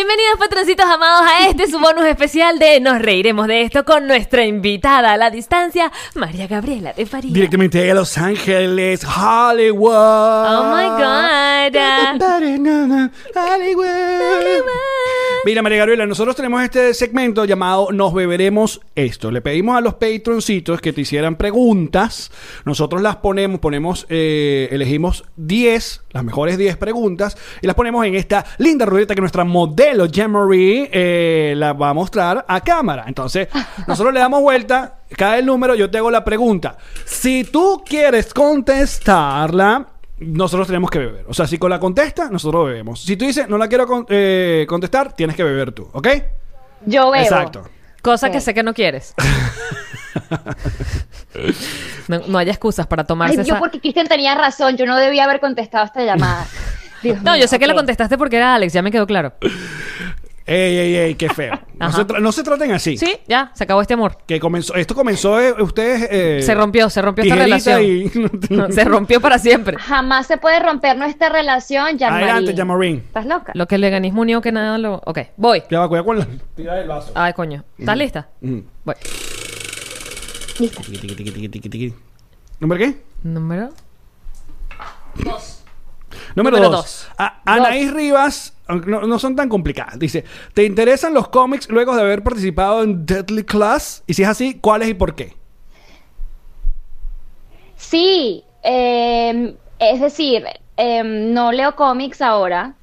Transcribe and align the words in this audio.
Bienvenidos 0.00 0.38
patroncitos 0.38 0.86
amados 0.86 1.30
a 1.30 1.48
este 1.48 1.66
su 1.66 1.78
bonus 1.78 2.06
especial 2.06 2.58
de 2.58 2.80
Nos 2.80 3.02
reiremos 3.02 3.46
de 3.46 3.60
esto 3.60 3.84
con 3.84 4.06
nuestra 4.06 4.46
invitada 4.46 5.12
a 5.12 5.18
la 5.18 5.28
distancia, 5.28 5.92
María 6.14 6.46
Gabriela 6.46 6.94
de 6.94 7.04
Faría. 7.04 7.30
Directamente 7.30 7.82
de 7.82 7.92
Los 7.92 8.16
Ángeles, 8.16 9.04
Hollywood. 9.04 9.92
Oh 9.92 10.74
my 10.74 10.86
God. 10.86 11.76
Hollywood. 13.34 14.70
Mira, 15.44 15.62
María 15.62 15.78
Gabriela, 15.78 16.06
nosotros 16.06 16.34
tenemos 16.34 16.62
este 16.62 16.94
segmento 16.94 17.44
llamado 17.44 17.88
Nos 17.92 18.14
beberemos 18.14 18.80
esto. 18.94 19.30
Le 19.30 19.42
pedimos 19.42 19.76
a 19.76 19.80
los 19.82 19.94
patroncitos 19.94 20.80
que 20.80 20.94
te 20.94 21.02
hicieran 21.02 21.36
preguntas. 21.36 22.30
Nosotros 22.64 23.02
las 23.02 23.16
ponemos, 23.16 23.60
ponemos, 23.60 24.06
eh, 24.08 24.68
elegimos 24.70 25.24
10, 25.36 26.04
las 26.12 26.24
mejores 26.24 26.56
10 26.56 26.76
preguntas, 26.78 27.36
y 27.60 27.66
las 27.66 27.76
ponemos 27.76 28.04
en 28.06 28.14
esta 28.14 28.44
linda 28.58 28.86
ruleta 28.86 29.14
que 29.14 29.20
nuestra 29.20 29.44
modelo 29.44 29.89
Jean-Marie 30.10 30.90
eh, 30.92 31.54
la 31.56 31.72
va 31.72 31.90
a 31.90 31.94
mostrar 31.94 32.44
a 32.46 32.60
cámara. 32.60 33.04
Entonces, 33.06 33.48
nosotros 33.86 34.12
le 34.14 34.20
damos 34.20 34.40
vuelta, 34.40 35.00
cada 35.16 35.38
el 35.38 35.46
número, 35.46 35.74
yo 35.74 35.90
te 35.90 35.98
hago 35.98 36.10
la 36.10 36.24
pregunta. 36.24 36.76
Si 37.04 37.44
tú 37.44 37.82
quieres 37.86 38.32
contestarla, 38.32 39.86
nosotros 40.18 40.66
tenemos 40.66 40.90
que 40.90 40.98
beber. 40.98 41.24
O 41.28 41.34
sea, 41.34 41.46
si 41.46 41.58
con 41.58 41.70
la 41.70 41.80
contesta, 41.80 42.28
nosotros 42.30 42.66
bebemos. 42.66 43.02
Si 43.02 43.16
tú 43.16 43.24
dices, 43.24 43.48
no 43.48 43.58
la 43.58 43.68
quiero 43.68 44.06
eh, 44.08 44.66
contestar, 44.68 45.14
tienes 45.14 45.36
que 45.36 45.44
beber 45.44 45.72
tú, 45.72 45.88
¿ok? 45.92 46.08
Yo 46.86 47.10
bebo. 47.10 47.24
Exacto. 47.24 47.64
Cosa 48.02 48.30
que 48.30 48.40
sé 48.40 48.54
que 48.54 48.62
no 48.62 48.72
quieres. 48.72 49.14
no, 52.08 52.38
hay 52.38 52.48
excusas 52.48 52.86
para 52.86 53.04
tomarse 53.04 53.40
Ay, 53.40 53.46
Yo 53.46 53.58
porque 53.58 53.78
Cristian 53.80 54.08
tenía 54.08 54.34
razón, 54.34 54.76
yo 54.76 54.86
no 54.86 54.96
debía 54.96 55.24
haber 55.24 55.40
contestado 55.40 55.84
esta 55.84 56.02
llamada. 56.02 56.46
no, 57.22 57.36
yo 57.36 57.46
sé 57.48 57.58
que 57.58 57.66
la 57.66 57.74
contestaste 57.74 58.16
porque 58.18 58.36
era 58.36 58.54
Alex, 58.54 58.72
ya 58.72 58.82
me 58.82 58.90
quedó 58.90 59.06
claro. 59.06 59.32
Ey, 60.46 60.76
ey, 60.78 60.96
ey, 60.96 61.14
qué 61.14 61.28
feo. 61.28 61.58
No 62.20 62.32
se, 62.32 62.42
traten 62.42 62.72
así. 62.72 62.98
Sí, 62.98 63.16
ya, 63.26 63.52
se 63.54 63.64
acabó 63.64 63.80
este 63.80 63.94
amor. 63.94 64.18
Que 64.26 64.38
comenzó, 64.38 64.74
esto 64.74 64.94
comenzó, 64.94 65.40
eh, 65.40 65.54
ustedes... 65.62 66.08
Eh, 66.10 66.42
se 66.42 66.54
rompió, 66.54 66.90
se 66.90 67.00
rompió 67.00 67.24
esta 67.24 67.36
relación. 67.36 67.80
se 68.70 68.84
rompió 68.84 69.20
para 69.20 69.38
siempre. 69.38 69.78
Jamás 69.78 70.26
se 70.26 70.36
puede 70.36 70.60
romper 70.60 70.98
nuestra 70.98 71.30
relación, 71.30 71.96
Jean 71.96 72.12
Adelante, 72.12 72.52
Jean 72.52 72.68
¿Estás 72.82 73.24
loca? 73.24 73.52
Lo 73.54 73.66
que 73.66 73.76
el 73.76 73.82
veganismo 73.82 74.22
unió 74.22 74.42
que 74.42 74.52
nada 74.52 74.76
lo... 74.76 75.00
Ok, 75.06 75.20
voy. 75.36 75.62
Ya 75.70 75.80
va, 75.80 75.88
cuidado 75.88 76.04
con 76.04 76.18
la... 76.18 76.26
Tira 76.54 76.74
del 76.74 76.88
vaso. 76.88 77.12
Ay, 77.14 77.32
coño. 77.32 77.64
¿Estás 77.78 77.96
lista? 77.96 78.28
Voy. 78.40 78.94
Lista. 80.58 80.82
¿Número 82.58 82.78
qué? 82.78 82.96
Número... 83.22 83.70
Número, 86.34 86.58
dos. 86.70 87.08
Anaís 87.44 87.92
Rivas, 87.92 88.54
no, 88.68 89.02
no, 89.02 89.18
son 89.18 89.36
tan 89.36 89.48
complicadas. 89.48 89.98
Dice, 89.98 90.24
¿te 90.54 90.64
interesan 90.64 91.14
los 91.14 91.28
cómics 91.28 91.68
luego 91.68 91.94
de 91.94 92.02
haber 92.02 92.22
participado 92.22 92.82
en 92.82 93.04
Deadly 93.06 93.44
Class? 93.44 94.02
Y 94.06 94.14
si 94.14 94.22
es 94.22 94.28
así, 94.28 94.58
¿cuáles 94.60 94.88
y 94.88 94.94
por 94.94 95.14
qué? 95.14 95.34
Sí, 97.76 98.44
em, 98.62 99.54
es 99.78 100.00
decir, 100.00 100.44
em, 100.76 101.32
no 101.32 101.50
leo 101.50 101.74
cómics 101.74 102.20
ahora, 102.20 102.74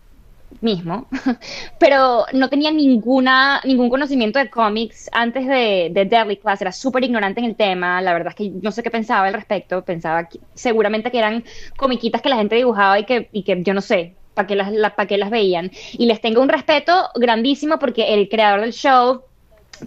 mismo, 0.62 1.08
pero 1.80 2.26
no 2.34 2.50
tenía 2.50 2.72
ninguna, 2.72 3.62
ningún 3.64 3.90
conocimiento 3.90 4.40
de 4.40 4.50
cómics 4.50 5.10
antes 5.14 5.48
de, 5.48 5.90
de 5.92 6.06
Deadly 6.06 6.38
Class, 6.38 6.62
era 6.62 6.72
súper 6.72 7.04
ignorante 7.04 7.40
en 7.40 7.46
el 7.46 7.56
tema, 7.56 8.02
la 8.02 8.14
verdad 8.14 8.30
es 8.30 8.36
que 8.36 8.50
no 8.62 8.72
sé 8.72 8.84
qué 8.84 8.92
pensaba 8.92 9.28
al 9.28 9.34
respecto, 9.34 9.84
pensaba 9.84 10.28
seguramente 10.54 11.12
que 11.12 11.20
eran 11.20 11.44
comiquitas 11.76 12.22
que 12.22 12.30
la 12.30 12.38
gente 12.38 12.56
dibujaba 12.56 13.00
y 13.00 13.06
que, 13.06 13.30
y 13.32 13.44
que 13.44 13.62
yo 13.64 13.74
no 13.74 13.82
sé, 13.82 14.16
para 14.34 14.48
qué 14.48 14.56
las, 14.56 14.72
qué 15.08 15.18
las 15.18 15.30
veían. 15.30 15.72
Y 15.94 16.06
les 16.06 16.22
tengo 16.22 16.42
un 16.42 16.50
respeto 16.50 17.10
grandísimo 17.16 17.80
porque 17.80 18.14
el 18.14 18.30
creador 18.30 18.62
del 18.62 18.72
show, 18.72 19.24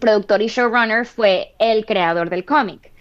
productor 0.00 0.42
y 0.42 0.48
showrunner, 0.48 1.06
fue 1.06 1.54
el 1.58 1.86
creador 1.86 2.28
del 2.30 2.44
cómic 2.44 2.92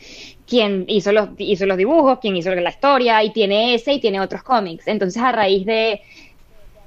quien 0.50 0.86
hizo 0.88 1.12
los, 1.12 1.30
hizo 1.38 1.68
los 1.68 1.78
dibujos, 1.78 2.18
quien 2.18 2.36
hizo 2.36 2.54
la 2.56 2.72
historia, 2.72 3.24
y 3.24 3.32
tiene 3.32 3.76
ese 3.76 3.94
y 3.94 4.00
tiene 4.00 4.20
otros 4.20 4.42
cómics. 4.42 4.88
Entonces, 4.88 5.22
a 5.22 5.32
raíz 5.32 5.64
de, 5.64 6.02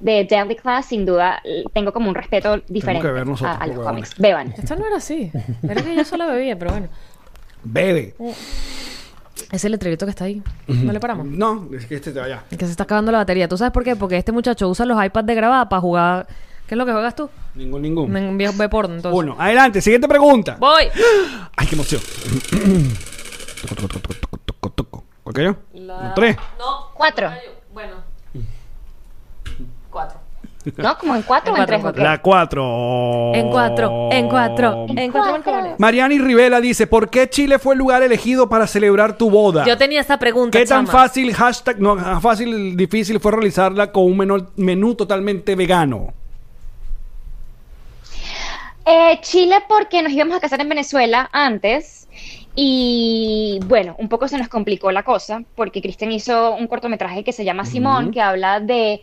de 0.03 0.25
Deadly 0.25 0.55
Class, 0.55 0.87
sin 0.87 1.05
duda, 1.05 1.41
tengo 1.73 1.93
como 1.93 2.09
un 2.09 2.15
respeto 2.15 2.61
diferente 2.67 3.07
a, 3.07 3.67
los 3.67 3.79
cómics. 3.79 4.15
Beban. 4.17 4.53
Esto 4.57 4.75
no 4.75 4.85
era 4.85 4.97
así. 4.97 5.31
Era 5.63 5.81
que 5.81 5.95
yo 5.95 6.03
solo 6.03 6.27
bebía, 6.27 6.59
pero 6.59 6.71
bueno. 6.71 6.89
Bebe. 7.63 8.13
Es 9.51 9.63
el 9.63 9.71
letrerito 9.71 10.05
que 10.05 10.09
está 10.09 10.25
ahí. 10.25 10.43
¿No 10.67 10.91
le 10.91 10.99
paramos? 10.99 11.25
No, 11.25 11.69
es 11.73 11.85
que 11.85 11.95
este 11.95 12.11
te 12.11 12.19
vaya. 12.19 12.43
Es 12.51 12.57
que 12.57 12.65
se 12.65 12.71
está 12.71 12.83
acabando 12.83 13.13
la 13.13 13.19
batería. 13.19 13.47
¿Tú 13.47 13.57
sabes 13.57 13.71
por 13.71 13.85
qué? 13.85 13.95
Porque 13.95 14.17
este 14.17 14.33
muchacho 14.33 14.67
usa 14.67 14.85
los 14.85 15.03
iPads 15.03 15.25
de 15.25 15.35
grabada 15.35 15.69
para 15.69 15.79
jugar. 15.79 16.27
¿Qué 16.67 16.75
es 16.75 16.77
lo 16.77 16.85
que 16.85 16.91
juegas 16.91 17.15
tú? 17.15 17.29
Ningún, 17.55 17.81
ningún. 17.81 18.15
Un 18.15 18.37
viejo 18.37 18.53
ve 18.57 18.67
porno, 18.67 18.95
entonces. 18.95 19.17
Uno. 19.17 19.37
Adelante, 19.39 19.81
siguiente 19.81 20.07
pregunta. 20.07 20.57
Voy. 20.59 20.83
Ay, 21.55 21.67
qué 21.67 21.75
emoción. 21.75 22.01
¿Cuál 25.23 25.35
yo? 25.35 25.55
La... 25.73 26.13
¿Tres? 26.13 26.35
No. 26.59 26.89
Cuatro. 26.93 27.31
Bueno. 27.73 28.12
Cuatro. 29.93 30.19
¿No? 30.77 30.97
¿Como 30.97 31.15
en 31.15 31.21
cuatro 31.23 31.53
o 31.53 31.57
en 31.57 31.65
tres? 31.65 31.83
La 31.97 32.21
cuatro. 32.21 33.31
En 33.35 33.49
cuatro, 33.49 34.09
en 34.11 34.27
cuatro, 34.27 34.85
en 34.89 35.11
cuatro. 35.11 35.75
Mariani 35.77 36.19
Rivela 36.19 36.61
dice, 36.61 36.87
¿por 36.87 37.09
qué 37.09 37.29
Chile 37.29 37.59
fue 37.59 37.75
el 37.75 37.79
lugar 37.79 38.01
elegido 38.01 38.49
para 38.49 38.65
celebrar 38.65 39.17
tu 39.17 39.29
boda? 39.29 39.65
Yo 39.65 39.77
tenía 39.77 40.01
esta 40.01 40.17
pregunta, 40.17 40.57
¿Qué 40.57 40.65
tan 40.65 40.87
fácil, 40.87 41.33
hashtag, 41.33 41.79
no, 41.79 42.19
fácil, 42.21 42.75
difícil 42.75 43.19
fue 43.19 43.33
realizarla 43.33 43.91
con 43.91 44.05
un 44.05 44.17
menú, 44.17 44.47
menú 44.55 44.95
totalmente 44.95 45.55
vegano? 45.55 46.13
Eh, 48.85 49.19
Chile 49.21 49.63
porque 49.67 50.01
nos 50.01 50.11
íbamos 50.11 50.35
a 50.35 50.39
casar 50.39 50.59
en 50.59 50.69
Venezuela 50.69 51.29
antes 51.31 52.07
y 52.55 53.59
bueno, 53.65 53.95
un 53.97 54.09
poco 54.09 54.27
se 54.27 54.37
nos 54.37 54.47
complicó 54.47 54.91
la 54.91 55.03
cosa 55.03 55.41
porque 55.55 55.81
Cristian 55.81 56.11
hizo 56.11 56.53
un 56.55 56.67
cortometraje 56.67 57.23
que 57.23 57.31
se 57.31 57.45
llama 57.45 57.65
Simón, 57.65 58.11
que 58.11 58.21
habla 58.21 58.59
de 58.59 59.01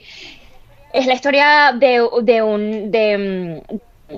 es 0.93 1.06
la 1.06 1.15
historia 1.15 1.73
de, 1.78 2.06
de 2.23 2.43
un, 2.43 2.91
de, 2.91 3.62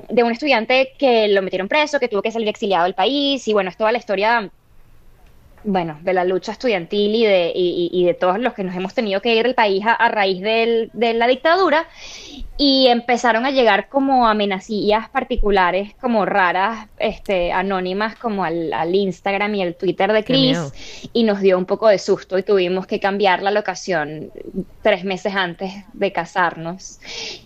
de, 0.09 0.22
un 0.22 0.33
estudiante 0.33 0.93
que 0.99 1.28
lo 1.28 1.43
metieron 1.43 1.69
preso, 1.69 2.00
que 2.00 2.09
tuvo 2.09 2.22
que 2.22 2.31
salir 2.31 2.49
exiliado 2.49 2.84
del 2.84 2.94
país, 2.94 3.47
y 3.47 3.53
bueno, 3.53 3.71
es 3.71 3.77
toda 3.77 3.93
la 3.93 3.99
historia 3.99 4.50
bueno, 5.65 5.99
de 6.03 6.12
la 6.12 6.25
lucha 6.25 6.53
estudiantil 6.53 7.15
y 7.15 7.25
de, 7.25 7.53
y, 7.55 8.05
de 8.05 8.15
todos 8.15 8.39
los 8.39 8.55
que 8.55 8.65
nos 8.65 8.75
hemos 8.75 8.95
tenido 8.95 9.21
que 9.21 9.34
ir 9.34 9.45
del 9.45 9.55
país 9.55 9.84
a, 9.87 10.09
raíz 10.09 10.41
de 10.43 11.15
la 11.15 11.27
dictadura, 11.27 11.86
y 12.65 12.86
empezaron 12.89 13.45
a 13.47 13.51
llegar 13.51 13.89
como 13.89 14.28
amenacillas 14.28 15.09
particulares, 15.09 15.95
como 16.01 16.27
raras, 16.27 16.86
este, 16.98 17.51
anónimas, 17.51 18.15
como 18.16 18.45
al, 18.45 18.95
Instagram 18.95 19.54
y 19.57 19.63
el 19.63 19.75
Twitter 19.75 20.13
de 20.13 20.22
Chris, 20.22 20.59
y 21.13 21.25
nos 21.25 21.41
dio 21.41 21.59
un 21.59 21.65
poco 21.65 21.89
de 21.89 21.98
susto 21.98 22.39
y 22.39 22.42
tuvimos 22.42 22.86
que 22.86 23.01
cambiar 23.01 23.42
la 23.42 23.51
locación 23.51 24.31
tres 24.83 25.03
meses 25.03 25.34
antes 25.34 25.72
de 25.92 26.13
casarnos. 26.13 27.01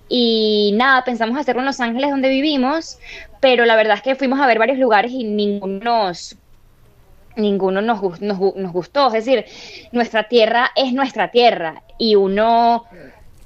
Y 0.08 0.75
nada, 0.76 1.02
pensamos 1.05 1.38
hacerlo 1.38 1.61
en 1.61 1.67
Los 1.67 1.81
Ángeles 1.81 2.11
donde 2.11 2.29
vivimos, 2.29 2.99
pero 3.40 3.64
la 3.64 3.76
verdad 3.76 3.96
es 3.96 4.02
que 4.02 4.17
fuimos 4.17 4.40
a 4.40 4.46
ver 4.46 4.58
varios 4.58 4.79
lugares 4.79 5.12
y 5.12 5.25
ninguno 5.25 5.81
nos 6.06 6.37
ninguno 7.37 7.83
nos, 7.83 8.21
nos, 8.21 8.38
nos, 8.41 8.73
gustó. 8.73 9.06
Es 9.09 9.25
decir, 9.25 9.44
nuestra 9.93 10.25
tierra 10.25 10.71
es 10.75 10.93
nuestra 10.93 11.31
tierra 11.31 11.83
y 11.99 12.15
uno 12.15 12.85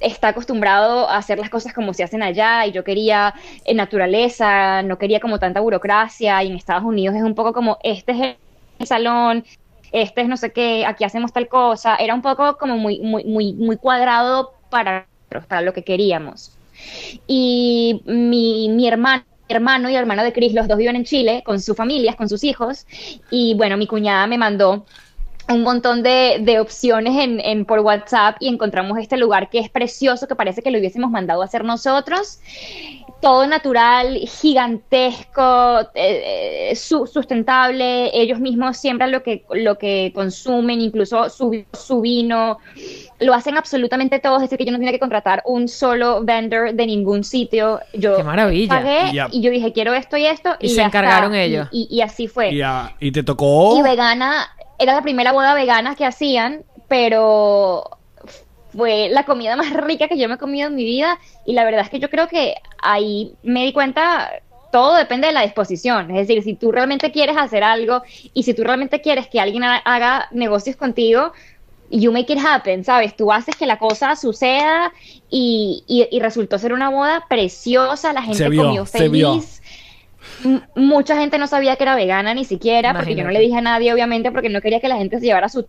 está 0.01 0.29
acostumbrado 0.29 1.09
a 1.09 1.19
hacer 1.19 1.39
las 1.39 1.51
cosas 1.51 1.75
como 1.75 1.93
se 1.93 2.03
hacen 2.03 2.23
allá 2.23 2.67
y 2.67 2.73
yo 2.73 2.85
quería 2.85 3.35
en 3.65 3.77
naturaleza, 3.77 4.83
no 4.83 4.99
quería 4.99 5.21
como 5.21 5.39
tanta 5.39 5.61
burocracia 5.61 6.43
y 6.43 6.49
en 6.49 6.57
Estados 6.57 6.85
Unidos 6.85 7.15
es 7.17 7.23
un 7.23 7.35
poco 7.35 7.53
como 7.53 7.79
este 7.83 8.13
es 8.13 8.37
el 8.79 8.87
salón, 8.87 9.45
este 9.93 10.23
es 10.23 10.29
no 10.29 10.39
sé 10.39 10.53
qué, 10.53 10.87
aquí 10.87 11.05
hacemos 11.05 11.33
tal 11.33 11.49
cosa, 11.49 11.97
era 11.97 12.15
un 12.15 12.23
poco 12.23 12.57
como 12.57 12.79
muy 12.79 13.01
muy 13.01 13.25
muy 13.25 13.53
muy 13.53 13.77
cuadrado 13.77 14.55
para 14.71 15.07
para 15.49 15.61
lo 15.61 15.73
que 15.73 15.85
queríamos. 15.85 16.57
Y 17.27 18.01
mi, 18.07 18.71
mi 18.71 18.89
hermano 18.89 19.25
hermano 19.50 19.91
y 19.91 19.97
hermano 19.97 20.23
de 20.23 20.32
Chris, 20.32 20.52
los 20.52 20.69
dos 20.69 20.79
viven 20.79 20.97
en 20.97 21.05
Chile 21.05 21.43
con 21.44 21.61
sus 21.61 21.76
familias, 21.76 22.17
con 22.17 22.29
sus 22.29 22.44
hijos. 22.44 22.87
Y 23.31 23.55
bueno, 23.55 23.76
mi 23.76 23.87
cuñada 23.87 24.26
me 24.26 24.38
mandó 24.38 24.85
un 25.49 25.62
montón 25.62 26.02
de, 26.02 26.38
de 26.43 26.61
opciones 26.61 27.17
en, 27.17 27.41
en, 27.41 27.64
por 27.64 27.81
WhatsApp 27.81 28.37
y 28.41 28.49
encontramos 28.49 28.99
este 28.99 29.17
lugar 29.17 29.50
que 29.50 29.58
es 29.58 29.69
precioso, 29.69 30.29
que 30.29 30.35
parece 30.35 30.62
que 30.62 30.70
lo 30.70 30.79
hubiésemos 30.79 31.11
mandado 31.11 31.43
a 31.43 31.47
hacer 31.47 31.64
nosotros. 31.64 32.38
Todo 33.20 33.46
natural, 33.46 34.17
gigantesco, 34.17 35.81
eh, 35.94 36.72
su, 36.75 37.06
sustentable. 37.06 38.11
Ellos 38.19 38.40
mismos 38.40 38.78
siembran 38.78 39.12
lo 39.12 39.22
que, 39.22 39.44
lo 39.50 39.76
que 39.76 40.11
consumen, 40.14 40.81
incluso 40.81 41.28
su, 41.28 41.64
su 41.72 42.00
vino 42.00 42.58
lo 43.20 43.34
hacen 43.34 43.56
absolutamente 43.56 44.19
todo, 44.19 44.37
es 44.37 44.43
decir, 44.43 44.58
que 44.58 44.64
yo 44.64 44.72
no 44.72 44.78
tenía 44.78 44.93
que 44.93 44.99
contratar 44.99 45.43
un 45.44 45.69
solo 45.69 46.25
vendor 46.25 46.75
de 46.75 46.87
ningún 46.87 47.22
sitio. 47.22 47.81
Yo 47.93 48.17
Qué 48.17 48.25
maravilla. 48.25 48.69
pagué 48.69 49.28
Y 49.31 49.43
yo 49.43 49.50
dije, 49.50 49.72
quiero 49.72 49.94
esto 49.94 50.17
y 50.17 50.26
esto. 50.26 50.56
Y 50.58 50.67
Y, 50.67 50.69
se 50.70 50.82
encargaron 50.82 51.34
está. 51.34 51.44
Ellos. 51.44 51.69
Y, 51.70 51.87
y 51.90 52.00
así 52.00 52.26
fue. 52.26 52.50
Y 52.99 53.12
te 53.12 53.22
tocó. 53.22 53.78
Y 53.78 53.82
vegana, 53.82 54.49
era 54.78 54.94
la 54.94 55.02
primera 55.02 55.32
boda 55.32 55.55
vegana 55.55 55.94
que 55.94 56.06
hacían, 56.06 56.64
pero 56.88 58.00
fue 58.72 59.08
la 59.11 59.25
comida 59.25 59.56
más 59.56 59.72
rica 59.72 60.08
que 60.08 60.19
yo 60.19 60.28
me 60.28 60.34
he 60.34 60.38
comido 60.38 60.69
en 60.69 60.75
mi 60.76 60.84
vida. 60.84 61.19
Y 61.44 61.52
la 61.55 61.64
verdad 61.64 61.82
es 61.82 61.90
que 61.90 62.00
yo 62.00 62.11
creo 62.11 62.28
que 62.28 62.55
ahí 62.82 63.34
me 63.43 63.64
di 63.64 63.72
cuenta, 63.72 64.31
todo 64.70 64.94
depende 64.96 65.26
de 65.28 65.32
la 65.32 65.43
disposición. 65.43 66.11
Es 66.11 66.28
decir, 66.28 66.43
si 66.43 66.55
tú 66.55 66.72
realmente 66.72 67.11
quieres 67.12 67.37
hacer 67.37 67.62
algo 67.64 68.02
y 68.34 68.43
si 68.44 68.55
tú 68.55 68.62
realmente 68.64 69.00
quieres 69.00 69.28
que 69.28 69.40
alguien 69.40 69.64
ha- 69.64 69.76
haga 69.78 70.28
negocios 70.32 70.76
contigo, 70.76 71.32
you 71.90 72.12
make 72.12 72.32
it 72.32 72.38
happen, 72.44 72.84
¿sabes? 72.84 73.17
Tú 73.17 73.32
haces 73.32 73.56
que 73.56 73.67
la 73.67 73.78
cosa 73.78 74.14
suceda 74.17 74.93
y, 75.28 75.84
y- 75.88 76.08
y 76.17 76.20
resultó 76.20 76.58
ser 76.58 76.72
una 76.72 76.88
boda 76.90 77.26
preciosa, 77.28 78.12
la 78.12 78.22
gente 78.22 78.44
Se 78.44 78.49
vio, 78.49 78.62
comió 78.64 78.87
se 78.87 79.08
vio. 79.08 79.32
feliz. 79.32 79.62
Mucha 80.75 81.17
gente 81.19 81.38
no 81.38 81.46
sabía 81.46 81.76
que 81.76 81.82
era 81.84 81.94
vegana 81.96 82.34
ni 82.34 82.44
siquiera, 82.44 82.94
porque 82.94 83.14
yo 83.14 83.25
no 83.25 83.31
le 83.31 83.40
dije 83.40 83.56
a 83.58 83.61
nadie, 83.61 83.93
obviamente, 83.93 84.31
porque 84.32 84.49
no 84.49 84.61
quería 84.61 84.81
que 84.81 84.88
la 84.88 84.96
gente 84.96 85.19
se 85.19 85.26
llevara 85.26 85.49
su 85.49 85.67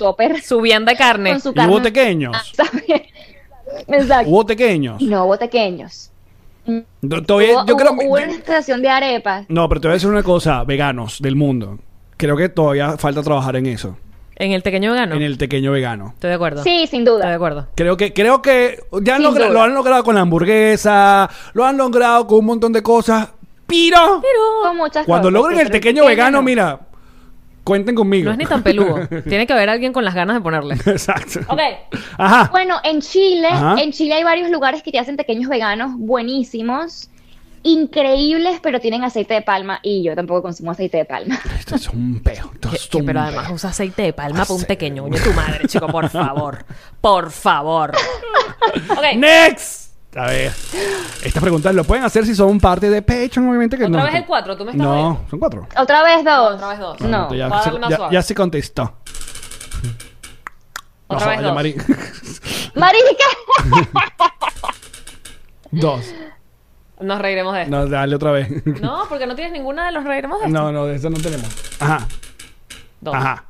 topper 0.00 0.40
Su 0.42 0.60
vianda 0.60 0.92
de 0.92 0.98
carne. 0.98 1.30
con 1.32 1.40
su 1.40 1.52
Y 1.54 1.66
hubo 1.66 1.80
pequeños. 1.82 2.52
¿sabes? 2.56 2.82
Exacto. 3.86 4.30
Hubo 4.30 4.44
pequeños. 4.46 5.00
Y 5.00 5.06
no 5.06 5.24
hubo 5.26 5.38
pequeños. 5.38 6.10
Do- 7.00 7.22
Todavía, 7.22 7.54
Hubo, 7.54 7.66
yo 7.66 7.76
creo 7.76 7.92
hubo- 7.92 8.02
hubo 8.04 8.12
una 8.14 8.32
estación 8.32 8.82
de 8.82 8.88
arepas. 8.88 9.46
No, 9.48 9.68
pero 9.68 9.80
te 9.80 9.88
voy 9.88 9.92
a 9.92 9.94
decir 9.94 10.08
una 10.08 10.22
cosa, 10.22 10.64
veganos 10.64 11.20
del 11.20 11.36
mundo. 11.36 11.78
Creo 12.16 12.36
que 12.36 12.48
todavía 12.48 12.96
falta 12.98 13.22
trabajar 13.22 13.56
en 13.56 13.66
eso, 13.66 13.96
En 14.36 14.52
el 14.52 14.62
pequeño 14.62 14.92
vegano. 14.92 15.14
en 15.14 15.22
el 15.22 15.36
pequeño 15.38 15.72
vegano. 15.72 16.10
Estoy 16.14 16.28
de 16.30 16.34
acuerdo. 16.36 16.62
Sí, 16.62 16.86
sin 16.86 17.00
Estoy 17.00 17.04
de 17.04 17.10
duda. 17.26 17.34
acuerdo. 17.34 17.66
Creo 17.74 17.96
que, 17.96 18.12
creo 18.12 18.42
que 18.42 18.78
ya 19.02 19.16
han 19.16 19.22
duda. 19.22 19.48
lo 19.48 19.62
han 19.62 19.74
logrado 19.74 20.04
con 20.04 20.14
la 20.14 20.20
hamburguesa, 20.22 21.28
lo 21.54 21.64
han 21.64 21.76
logrado 21.76 22.26
con 22.26 22.38
un 22.40 22.46
montón 22.46 22.72
de 22.72 22.82
cosas. 22.82 23.28
Pero, 23.66 24.20
Con 24.62 24.76
muchas 24.76 25.06
cuando 25.06 25.28
cosas, 25.28 25.32
logren 25.42 25.60
el 25.60 25.70
pequeño 25.70 26.04
vegano, 26.04 26.38
no. 26.38 26.42
mira, 26.42 26.80
cuenten 27.70 27.94
conmigo. 27.94 28.24
No 28.24 28.32
es 28.32 28.38
ni 28.38 28.46
tan 28.46 28.64
peludo. 28.64 29.06
Tiene 29.28 29.46
que 29.46 29.52
haber 29.52 29.70
alguien 29.70 29.92
con 29.92 30.04
las 30.04 30.12
ganas 30.12 30.34
de 30.34 30.40
ponerle. 30.40 30.74
Exacto. 30.86 31.38
Ok. 31.46 31.60
Ajá. 32.18 32.48
Bueno, 32.50 32.80
en 32.82 33.00
Chile, 33.00 33.46
Ajá. 33.46 33.80
en 33.80 33.92
Chile 33.92 34.14
hay 34.14 34.24
varios 34.24 34.50
lugares 34.50 34.82
que 34.82 34.90
te 34.90 34.98
hacen 34.98 35.16
pequeños 35.16 35.48
veganos 35.48 35.92
buenísimos, 35.96 37.10
increíbles, 37.62 38.58
pero 38.60 38.80
tienen 38.80 39.04
aceite 39.04 39.34
de 39.34 39.42
palma 39.42 39.78
y 39.84 40.02
yo 40.02 40.16
tampoco 40.16 40.42
consumo 40.42 40.72
aceite 40.72 40.96
de 40.96 41.04
palma. 41.04 41.38
Esto 41.60 41.76
es 41.76 41.88
un 41.90 42.20
peo. 42.24 42.50
esto 42.54 42.70
es 42.72 42.92
un 42.92 43.06
pero 43.06 43.20
además 43.20 43.48
usa 43.52 43.70
aceite 43.70 44.02
de 44.02 44.12
palma 44.12 44.40
para 44.40 44.54
un 44.54 44.64
pequeño. 44.64 45.04
Oye, 45.04 45.20
tu 45.20 45.32
madre, 45.32 45.68
chico, 45.68 45.86
por 45.86 46.08
favor. 46.08 46.64
Por 47.00 47.30
favor. 47.30 47.92
Ok. 48.90 49.16
Next. 49.16 49.89
A 50.16 50.26
ver. 50.26 50.52
Estas 51.22 51.40
preguntas 51.42 51.74
lo 51.74 51.84
pueden 51.84 52.04
hacer 52.04 52.26
si 52.26 52.34
son 52.34 52.58
parte 52.58 52.90
de 52.90 53.00
Patreon, 53.02 53.48
obviamente 53.48 53.76
que 53.78 53.84
Otra 53.84 53.98
no. 54.00 54.04
vez 54.06 54.14
el 54.16 54.26
cuatro, 54.26 54.56
tú 54.56 54.64
me 54.64 54.72
estás 54.72 54.84
No, 54.86 54.94
viendo. 54.94 55.26
son 55.30 55.38
cuatro. 55.38 55.68
Otra 55.76 56.02
vez 56.02 56.24
dos. 56.24 56.54
Otra 56.54 56.68
vez 56.68 56.78
dos. 56.80 57.00
No. 57.02 57.32
Ya, 57.34 57.62
se, 57.62 57.70
ya- 58.10 58.20
ya 58.20 58.34
contestó. 58.34 58.94
Otra 61.06 61.26
No, 61.26 61.30
vez 61.30 61.40
ya, 61.40 61.46
dos. 61.46 61.54
Mari. 61.54 61.76
Marica. 62.74 63.24
Dos. 65.72 66.04
Nos 67.00 67.18
reiremos 67.20 67.54
de 67.54 67.62
esto. 67.62 67.70
No, 67.76 67.86
dale 67.86 68.16
otra 68.16 68.32
vez. 68.32 68.48
No, 68.80 69.04
porque 69.08 69.26
no 69.26 69.34
tienes 69.36 69.52
ninguna 69.52 69.86
de 69.86 69.92
los 69.92 70.04
reiremos 70.04 70.40
de 70.40 70.46
esto. 70.46 70.58
No, 70.58 70.72
no, 70.72 70.86
de 70.86 70.96
eso 70.96 71.08
no 71.10 71.18
tenemos. 71.18 71.48
Ajá. 71.78 72.08
Dos. 73.00 73.14
Ajá. 73.14 73.44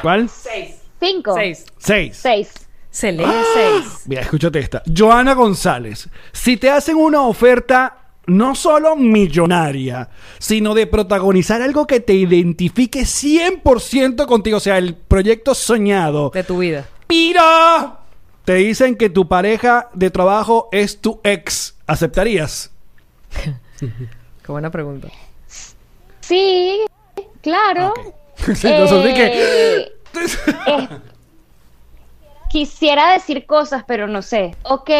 ¿Cuál? 0.00 0.28
Seis. 0.30 0.76
Cinco. 0.98 1.34
Seis. 1.34 1.66
Seis. 1.78 2.16
Seis. 2.16 2.68
Se 2.90 3.12
lee 3.12 3.24
seis. 3.54 4.02
Mira, 4.06 4.22
escúchate 4.22 4.58
esta. 4.58 4.82
Joana 4.96 5.34
González. 5.34 6.08
Si 6.32 6.56
te 6.56 6.70
hacen 6.70 6.96
una 6.96 7.22
oferta 7.22 7.96
no 8.26 8.54
solo 8.54 8.96
millonaria, 8.96 10.08
sino 10.38 10.74
de 10.74 10.86
protagonizar 10.86 11.62
algo 11.62 11.86
que 11.86 12.00
te 12.00 12.14
identifique 12.14 13.00
100% 13.00 14.26
contigo, 14.26 14.58
o 14.58 14.60
sea, 14.60 14.78
el 14.78 14.94
proyecto 14.94 15.54
soñado. 15.54 16.30
De 16.30 16.44
tu 16.44 16.58
vida. 16.58 16.86
¡Pira! 17.06 17.98
Te 18.44 18.54
dicen 18.54 18.96
que 18.96 19.10
tu 19.10 19.28
pareja 19.28 19.88
de 19.94 20.10
trabajo 20.10 20.68
es 20.72 21.00
tu 21.00 21.20
ex. 21.24 21.76
¿Aceptarías? 21.86 22.70
Qué 23.78 24.52
buena 24.52 24.70
pregunta. 24.70 25.08
Sí, 26.20 26.80
claro. 27.42 27.92
Entonces, 28.46 29.04
dije, 29.04 29.32
eh, 29.34 29.92
quisiera 32.50 33.12
decir 33.12 33.46
cosas, 33.46 33.84
pero 33.86 34.06
no 34.08 34.22
sé. 34.22 34.56
Ok, 34.64 34.90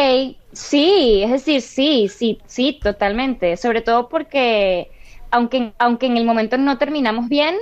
sí, 0.53 1.21
es 1.23 1.31
decir, 1.31 1.61
sí, 1.61 2.07
sí, 2.09 2.39
sí, 2.45 2.79
totalmente. 2.81 3.57
Sobre 3.57 3.81
todo 3.81 4.09
porque, 4.09 4.91
aunque, 5.31 5.73
aunque 5.77 6.05
en 6.07 6.17
el 6.17 6.25
momento 6.25 6.57
no 6.57 6.77
terminamos 6.77 7.27
bien, 7.29 7.55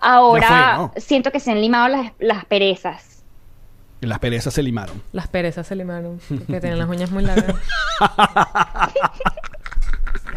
ahora 0.00 0.48
Ya 0.48 0.48
fue, 0.48 0.74
¿no? 0.74 0.92
siento 0.96 1.30
que 1.32 1.40
se 1.40 1.50
han 1.52 1.60
limado 1.60 1.88
las, 1.88 2.12
las 2.18 2.44
perezas. 2.46 3.24
las 4.00 4.18
perezas 4.18 4.54
se 4.54 4.62
limaron. 4.62 5.02
Las 5.12 5.28
perezas 5.28 5.66
se 5.66 5.76
limaron. 5.76 6.20
Porque 6.28 6.60
tienen 6.60 6.78
las 6.78 6.88
uñas 6.88 7.10
muy 7.10 7.24
largas. 7.24 7.56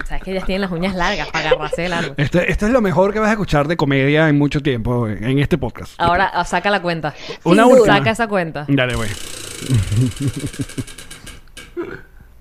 Sabes 0.03 0.23
que 0.23 0.31
ellas 0.31 0.45
tienen 0.45 0.61
las 0.61 0.71
uñas 0.71 0.95
largas 0.95 1.29
para 1.29 1.49
agarrarse 1.49 1.85
el 1.85 1.93
árbol. 1.93 2.13
Este, 2.17 2.51
esto 2.51 2.65
es 2.65 2.71
lo 2.71 2.81
mejor 2.81 3.13
que 3.13 3.19
vas 3.19 3.29
a 3.29 3.33
escuchar 3.33 3.67
de 3.67 3.77
comedia 3.77 4.27
en 4.29 4.37
mucho 4.37 4.61
tiempo 4.61 5.07
en 5.07 5.23
en 5.23 5.39
este 5.39 5.57
podcast. 5.57 5.93
Ahora 5.97 6.29
ah, 6.33 6.45
saca 6.45 6.69
la 6.69 6.81
cuenta. 6.81 7.13
Una 7.43 7.65
última. 7.65 7.97
Saca 7.97 8.11
esa 8.11 8.27
cuenta. 8.27 8.65
Dale, 8.67 8.95
güey. 8.95 9.09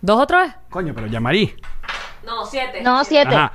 ¿Dos 0.00 0.20
otra 0.20 0.42
vez? 0.42 0.52
Coño, 0.68 0.92
pero 0.94 1.06
llamarí. 1.06 1.54
No, 2.24 2.44
siete. 2.46 2.82
No, 2.82 3.04
siete. 3.04 3.34
Ajá. 3.34 3.52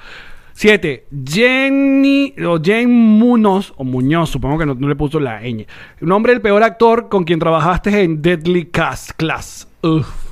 Siete. 0.54 1.08
Jenny 1.26 2.36
o 2.46 2.60
Jen 2.62 2.92
Munoz, 2.92 3.74
o 3.78 3.84
Muñoz, 3.84 4.30
supongo 4.30 4.58
que 4.58 4.66
no, 4.66 4.76
no 4.76 4.90
le 4.90 4.96
puso 4.96 5.20
la 5.20 5.42
ñ. 5.42 5.66
Nombre 6.02 6.34
del 6.34 6.42
peor 6.42 6.64
actor 6.64 7.08
con 7.08 7.24
quien 7.24 7.40
trabajaste 7.40 8.02
en 8.02 8.22
Deadly 8.22 8.66
Cast 8.66 9.12
Class. 9.12 9.68
Uf. 9.84 10.29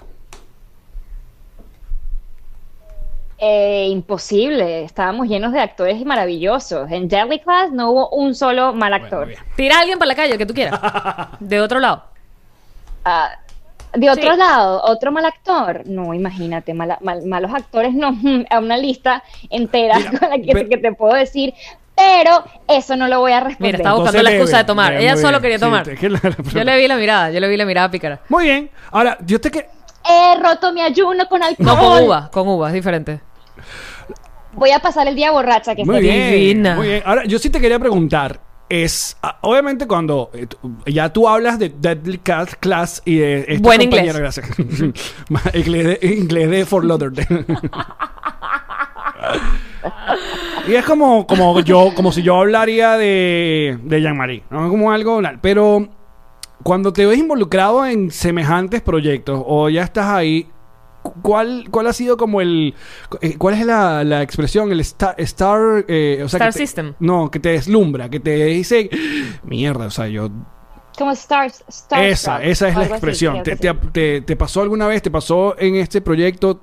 Eh, 3.40 3.88
imposible. 3.90 4.84
Estábamos 4.84 5.28
llenos 5.28 5.52
de 5.54 5.60
actores 5.60 6.04
maravillosos. 6.04 6.90
En 6.92 7.08
Deadly 7.08 7.40
Class 7.40 7.72
no 7.72 7.92
hubo 7.92 8.10
un 8.10 8.34
solo 8.34 8.74
mal 8.74 8.94
actor. 8.94 9.30
Tira 9.56 9.78
a 9.78 9.82
alguien 9.82 10.00
para 10.00 10.10
la 10.10 10.16
calle, 10.16 10.32
el 10.34 10.38
que 10.40 10.46
tú 10.46 10.54
quieras. 10.56 10.80
De 11.40 11.62
otro 11.62 11.80
lado. 11.80 12.04
Ah, 13.06 13.30
de 13.94 14.10
otro 14.10 14.34
Sí. 14.34 14.38
lado, 14.38 14.82
otro 14.84 15.12
mal 15.12 15.26
actor. 15.26 15.84
No, 15.86 16.14
imagínate, 16.14 16.74
mala- 16.74 16.98
mal- 17.02 17.26
malos 17.26 17.52
actores 17.54 17.94
no. 17.94 18.16
A 18.50 18.60
una 18.60 18.76
lista 18.78 19.24
entera 19.50 19.98
Mira, 19.98 20.20
con 20.20 20.30
la 20.30 20.38
que, 20.40 20.52
pero- 20.54 20.70
que 20.70 20.78
te 20.78 20.94
puedo 20.94 21.14
decir. 21.14 21.54
Pero 21.96 22.44
eso 22.68 22.96
no 22.96 23.08
lo 23.08 23.20
voy 23.22 23.32
a 23.32 23.40
responder. 23.40 23.70
Mira, 23.74 23.78
estaba 23.78 23.96
buscando 23.96 24.20
Entonces 24.20 24.24
la 24.34 24.38
excusa 24.38 24.58
de 24.58 24.64
tomar. 24.66 24.94
Ella 24.94 25.16
solo 25.16 25.30
bien. 25.40 25.42
quería 25.42 25.58
Sí, 25.58 25.64
tomar. 25.64 25.88
la- 25.88 26.52
Yo 26.54 26.64
le 26.64 26.78
vi 26.78 26.88
la 26.88 26.96
mirada, 26.96 27.32
yo 27.32 27.40
le 27.40 27.48
vi 27.48 27.58
la 27.58 27.66
mirada 27.66 27.90
pícara. 27.90 28.20
Muy 28.30 28.44
bien. 28.46 28.70
Ahora, 28.92 29.18
yo 29.26 29.40
te 29.42 29.50
que. 29.50 29.68
He 30.10 30.36
roto 30.40 30.72
mi 30.74 30.82
ayuno 30.82 31.28
con 31.28 31.42
alcohol. 31.42 31.66
No, 31.66 31.76
con 31.78 32.04
uva, 32.04 32.30
con 32.32 32.48
uva, 32.48 32.68
es 32.68 32.74
diferente. 32.76 33.20
Voy 34.54 34.72
a 34.72 34.80
pasar 34.80 35.08
el 35.08 35.16
día 35.16 35.32
borracha. 35.32 35.76
Que 35.76 35.86
Muy 35.86 36.02
bien. 36.02 36.32
Divina. 36.32 36.76
Muy 36.76 36.88
bien. 36.88 37.04
Ahora, 37.06 37.26
yo 37.26 37.38
sí 37.40 37.50
te 37.50 37.60
quería 37.60 37.80
preguntar. 37.80 38.42
Es 38.70 39.16
ah, 39.24 39.38
obviamente 39.44 39.88
cuando 39.88 40.30
eh, 40.34 40.46
ya 40.88 41.14
tú 41.14 41.30
hablas 41.30 41.58
de 41.58 41.70
Deadly 41.70 42.18
Cast 42.18 42.56
Class 42.56 43.02
y 43.06 43.16
de 43.16 43.46
esta 43.48 43.62
Buen 43.62 43.80
compañera, 43.80 44.18
inglés. 44.18 44.18
gracias. 44.18 44.50
inglés, 45.54 46.02
de, 46.02 46.16
inglés 46.18 46.50
de 46.50 46.66
Fort 46.66 46.86
Lauderdale. 46.86 47.46
y 50.68 50.74
es 50.76 50.84
como, 50.86 51.26
como 51.26 51.62
yo, 51.62 51.94
como 51.96 52.12
si 52.12 52.22
yo 52.24 52.36
hablaría 52.36 52.98
de, 52.98 53.80
de 53.84 54.02
Jean-Marie, 54.02 54.44
¿no? 54.50 54.68
Como 54.70 54.92
algo, 54.92 55.22
pero 55.42 55.88
cuando 56.64 56.92
te 56.92 57.06
ves 57.06 57.20
involucrado 57.20 57.86
en 57.86 58.12
semejantes 58.12 58.82
proyectos 58.82 59.42
o 59.46 59.70
ya 59.70 59.84
estás 59.84 60.08
ahí, 60.08 60.48
¿cuál, 61.22 61.68
cuál 61.72 61.88
ha 61.88 61.94
sido 61.94 62.18
como 62.18 62.42
el... 62.42 62.76
eh, 63.22 63.38
¿Cuál 63.38 63.56
es 63.56 63.66
la, 63.66 64.04
la 64.04 64.22
expresión? 64.22 64.72
El 64.72 64.80
star... 64.82 65.16
star, 65.20 65.86
eh, 65.88 66.22
o 66.24 66.30
sea, 66.30 66.38
Star 66.38 66.50
que 66.50 66.54
te- 66.54 66.60
system. 66.60 66.94
No, 67.00 67.32
que 67.32 67.40
te 67.40 67.50
deslumbra, 67.50 68.10
que 68.10 68.20
te 68.20 68.46
dice, 68.46 68.90
mierda, 69.44 69.88
o 69.88 69.92
sea, 69.92 70.08
yo 70.08 70.30
como 70.98 71.12
stars, 71.12 71.64
starstruck, 71.70 72.12
Esa, 72.12 72.44
esa 72.44 72.68
es 72.70 72.76
la 72.76 72.82
así, 72.82 72.92
expresión. 72.92 73.44
¿Te, 73.44 73.56
te- 73.56 73.72
te- 73.74 74.22
te 74.22 74.36
pasó 74.36 74.62
alguna 74.64 74.88
vez? 74.88 75.04
¿Te 75.04 75.12
pasó 75.12 75.56
en 75.60 75.76
este 75.76 76.02
proyecto? 76.02 76.62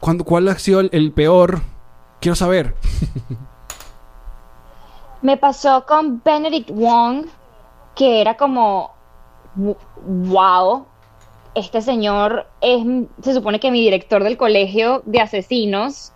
¿Cuándo- 0.00 0.24
¿Cuál 0.24 0.48
ha 0.48 0.58
sido 0.58 0.80
el, 0.80 0.88
el 0.92 1.12
peor? 1.12 1.60
Quiero 2.18 2.34
saber. 2.34 2.74
Me 5.22 5.36
pasó 5.36 5.84
con 5.86 6.22
Benedict 6.24 6.70
Wong, 6.70 7.26
que 7.94 8.20
era 8.20 8.36
como, 8.36 8.94
wow, 9.56 10.86
este 11.54 11.80
señor 11.82 12.46
es, 12.60 12.82
se 13.22 13.34
supone 13.34 13.60
que 13.60 13.70
mi 13.70 13.80
director 13.80 14.22
del 14.24 14.36
colegio 14.36 15.02
de 15.06 15.20
asesinos 15.20 16.12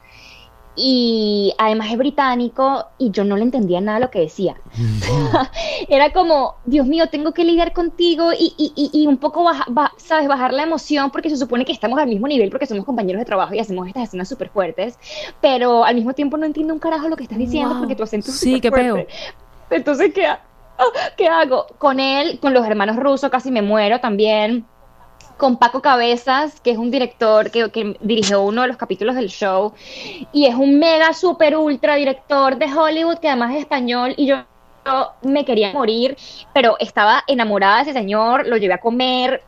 y 0.75 1.53
además 1.59 1.91
es 1.91 1.99
británico 1.99 2.87
y 2.97 3.11
yo 3.11 3.25
no 3.25 3.37
le 3.37 3.43
entendía 3.43 3.81
nada 3.83 3.99
de 3.99 4.05
lo 4.07 4.11
que 4.11 4.21
decía. 4.21 4.57
era 5.89 6.13
como, 6.13 6.55
Dios 6.65 6.87
mío, 6.87 7.09
tengo 7.11 7.33
que 7.33 7.45
lidiar 7.45 7.73
contigo 7.75 8.33
y, 8.33 8.55
y- 8.57 8.73
y- 8.75 9.03
y 9.03 9.07
un 9.07 9.19
poco, 9.19 9.45
baja- 9.45 9.67
ba- 9.69 9.93
¿sabes? 9.99 10.29
Bajar 10.29 10.55
la 10.55 10.63
emoción 10.63 11.11
porque 11.11 11.29
se 11.29 11.37
supone 11.37 11.65
que 11.67 11.73
estamos 11.73 11.99
al 11.99 12.09
mismo 12.09 12.27
nivel 12.27 12.49
porque 12.51 12.67
somos 12.67 12.85
compañeros 12.87 13.21
de 13.21 13.27
trabajo 13.27 13.53
y 13.55 13.59
hacemos 13.59 13.87
estas 13.87 14.05
escenas 14.05 14.29
súper 14.31 14.49
fuertes, 14.49 14.99
pero 15.43 15.85
al 15.85 15.95
mismo 15.95 16.15
tiempo 16.15 16.39
no 16.39 16.47
entiendo 16.47 16.73
un 16.73 16.81
carajo 16.81 17.09
lo 17.09 17.17
que 17.17 17.25
estás 17.25 17.39
diciendo 17.39 17.71
Wow. 17.75 17.79
porque 17.81 17.97
tu 17.97 18.03
acento 18.05 18.31
es 18.31 18.37
Sí, 18.39 18.61
qué. 18.61 19.07
Entonces, 19.71 20.13
¿qué, 20.15 20.27
ah, 20.27 20.39
¿qué 21.19 21.29
hago? 21.29 21.67
Con 21.79 22.01
él, 22.01 22.39
con 22.41 22.55
los 22.55 22.67
hermanos 22.67 22.97
rusos, 22.97 23.31
casi 23.31 23.51
me 23.51 23.61
muero 23.63 24.01
también. 24.01 24.65
Con 25.43 25.57
Paco 25.57 25.83
Cabezas, 25.83 26.61
que 26.61 26.71
es 26.71 26.79
un 26.79 26.93
director 26.93 27.51
que, 27.51 27.69
que 27.71 27.97
dirigió 28.01 28.43
uno 28.43 28.63
de 28.63 28.69
los 28.69 28.77
capítulos 28.77 29.17
del 29.17 29.29
show. 29.29 29.73
Y 30.33 30.47
es 30.47 30.55
un 30.55 30.79
mega, 30.79 31.13
super, 31.15 31.57
ultra 31.57 31.97
director 31.97 32.57
de 32.57 32.67
Hollywood, 32.67 33.19
que 33.19 33.27
además 33.27 33.51
es 33.57 33.63
español. 33.63 34.15
Y 34.17 34.27
yo, 34.27 34.37
yo 34.87 35.11
me 35.23 35.45
quería 35.45 35.73
morir, 35.73 36.17
pero 36.55 36.77
estaba 36.79 37.25
enamorada 37.27 37.79
de 37.79 37.83
ese 37.83 37.93
señor. 37.93 38.47
Lo 38.47 38.57
llevé 38.57 38.75
a 38.75 38.79
comer 38.79 39.43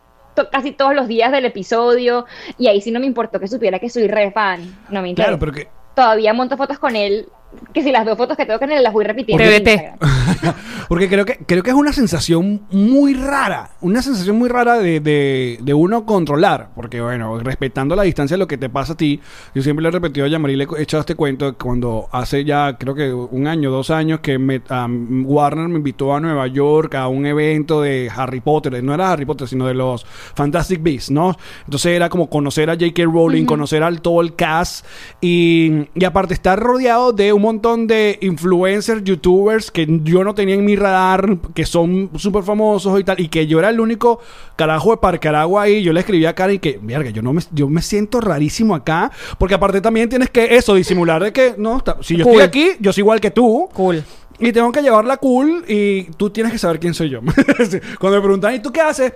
casi 0.50 0.72
todos 0.72 0.96
los 0.96 1.06
días 1.06 1.30
del 1.30 1.44
episodio. 1.44 2.26
Y 2.58 2.66
ahí 2.66 2.80
sí 2.80 2.90
no 2.90 2.98
me 2.98 3.06
importó 3.06 3.38
que 3.38 3.46
supiera 3.46 3.78
que 3.78 3.88
soy 3.88 4.08
re 4.08 4.32
fan. 4.32 4.76
No 4.88 5.00
me 5.00 5.10
interesa 5.10 5.28
Claro, 5.28 5.38
pero 5.38 5.52
que... 5.52 5.68
todavía 5.94 6.34
monto 6.34 6.56
fotos 6.56 6.80
con 6.80 6.96
él, 6.96 7.28
que 7.72 7.82
si 7.82 7.90
las 7.90 8.04
veo 8.04 8.16
fotos 8.16 8.36
que 8.36 8.46
tengo 8.46 8.58
con 8.58 8.70
él 8.70 8.82
las 8.82 8.92
voy 8.92 9.04
repitiendo. 9.04 9.42
en 9.44 9.62
TBT. 9.62 10.04
Porque 10.88 11.08
creo 11.08 11.24
que, 11.24 11.38
creo 11.38 11.62
que 11.62 11.70
es 11.70 11.76
una 11.76 11.92
sensación 11.92 12.62
muy 12.70 13.14
rara, 13.14 13.70
una 13.80 14.02
sensación 14.02 14.36
muy 14.36 14.48
rara 14.48 14.78
de, 14.78 15.00
de, 15.00 15.58
de 15.62 15.74
uno 15.74 16.04
controlar, 16.04 16.68
porque 16.74 17.00
bueno, 17.00 17.38
respetando 17.38 17.96
la 17.96 18.02
distancia 18.02 18.34
de 18.34 18.38
lo 18.38 18.46
que 18.46 18.58
te 18.58 18.68
pasa 18.68 18.92
a 18.92 18.96
ti, 18.96 19.20
yo 19.54 19.62
siempre 19.62 19.82
le 19.82 19.88
he 19.88 19.92
repetido 19.92 20.26
a 20.26 20.28
Yamari, 20.28 20.56
le 20.56 20.64
he 20.64 20.82
echado 20.82 21.00
este 21.00 21.14
cuento 21.14 21.46
de 21.46 21.52
cuando 21.54 22.08
hace 22.12 22.44
ya 22.44 22.76
creo 22.78 22.94
que 22.94 23.12
un 23.12 23.46
año, 23.46 23.70
dos 23.70 23.90
años 23.90 24.20
que 24.20 24.38
me, 24.38 24.62
um, 24.70 25.24
Warner 25.26 25.68
me 25.68 25.76
invitó 25.76 26.14
a 26.14 26.20
Nueva 26.20 26.46
York 26.48 26.94
a 26.94 27.08
un 27.08 27.26
evento 27.26 27.80
de 27.80 28.10
Harry 28.14 28.40
Potter, 28.40 28.82
no 28.82 28.94
era 28.94 29.12
Harry 29.12 29.24
Potter, 29.24 29.48
sino 29.48 29.66
de 29.66 29.74
los 29.74 30.04
Fantastic 30.04 30.82
Beasts, 30.82 31.10
¿no? 31.10 31.36
Entonces 31.64 31.92
era 31.92 32.08
como 32.08 32.28
conocer 32.28 32.68
a 32.70 32.74
J.K. 32.74 33.04
Rowling, 33.04 33.46
conocer 33.46 33.82
al 33.82 34.02
todo 34.02 34.20
el 34.20 34.34
cast 34.34 34.86
y, 35.20 35.88
y 35.94 36.04
aparte 36.04 36.34
estar 36.34 36.58
rodeado 36.58 37.12
de 37.12 37.32
un 37.32 37.43
montón 37.44 37.86
de 37.86 38.18
influencers, 38.22 39.04
youtubers 39.04 39.70
que 39.70 39.86
yo 40.02 40.24
no 40.24 40.34
tenía 40.34 40.54
en 40.56 40.64
mi 40.64 40.74
radar, 40.76 41.36
que 41.54 41.64
son 41.64 42.10
súper 42.16 42.42
famosos 42.42 42.98
y 43.00 43.04
tal, 43.04 43.20
y 43.20 43.28
que 43.28 43.46
yo 43.46 43.58
era 43.58 43.68
el 43.70 43.78
único 43.80 44.20
carajo 44.56 44.90
de 44.90 44.96
Parcaragua 44.96 45.62
ahí. 45.62 45.82
Yo 45.82 45.92
le 45.92 46.00
escribí 46.00 46.26
a 46.26 46.34
Karen 46.34 46.58
que, 46.58 46.78
mierda, 46.82 47.10
yo 47.10 47.22
no 47.22 47.32
me, 47.32 47.42
yo 47.52 47.68
me 47.68 47.82
siento 47.82 48.20
rarísimo 48.20 48.74
acá, 48.74 49.10
porque 49.38 49.54
aparte 49.54 49.80
también 49.80 50.08
tienes 50.08 50.30
que 50.30 50.56
eso, 50.56 50.74
disimular 50.74 51.22
de 51.22 51.32
que, 51.32 51.54
no, 51.58 51.76
está- 51.78 51.96
si 52.00 52.16
yo 52.16 52.24
Cool. 52.24 52.40
estoy 52.40 52.46
aquí, 52.46 52.76
yo 52.80 52.92
soy 52.92 53.02
igual 53.02 53.20
que 53.20 53.30
tú. 53.30 53.68
Cool. 53.72 54.02
Y 54.40 54.50
tengo 54.50 54.72
que 54.72 54.82
llevarla 54.82 55.16
cool 55.18 55.64
y 55.68 56.02
tú 56.16 56.28
tienes 56.28 56.50
que 56.50 56.58
saber 56.58 56.80
quién 56.80 56.92
soy 56.92 57.08
yo. 57.08 57.20
Cuando 58.00 58.18
me 58.18 58.22
preguntan, 58.22 58.52
¿y 58.54 58.58
tú 58.58 58.72
qué 58.72 58.80
haces? 58.80 59.12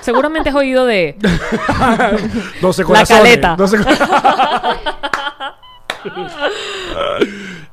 Seguramente 0.00 0.50
has 0.50 0.54
oído 0.54 0.86
de 0.86 1.16
12 2.62 2.82
La 2.82 2.86
corazones. 2.86 3.06
caleta. 3.22 3.56
12 3.56 3.76
co- 3.78 3.84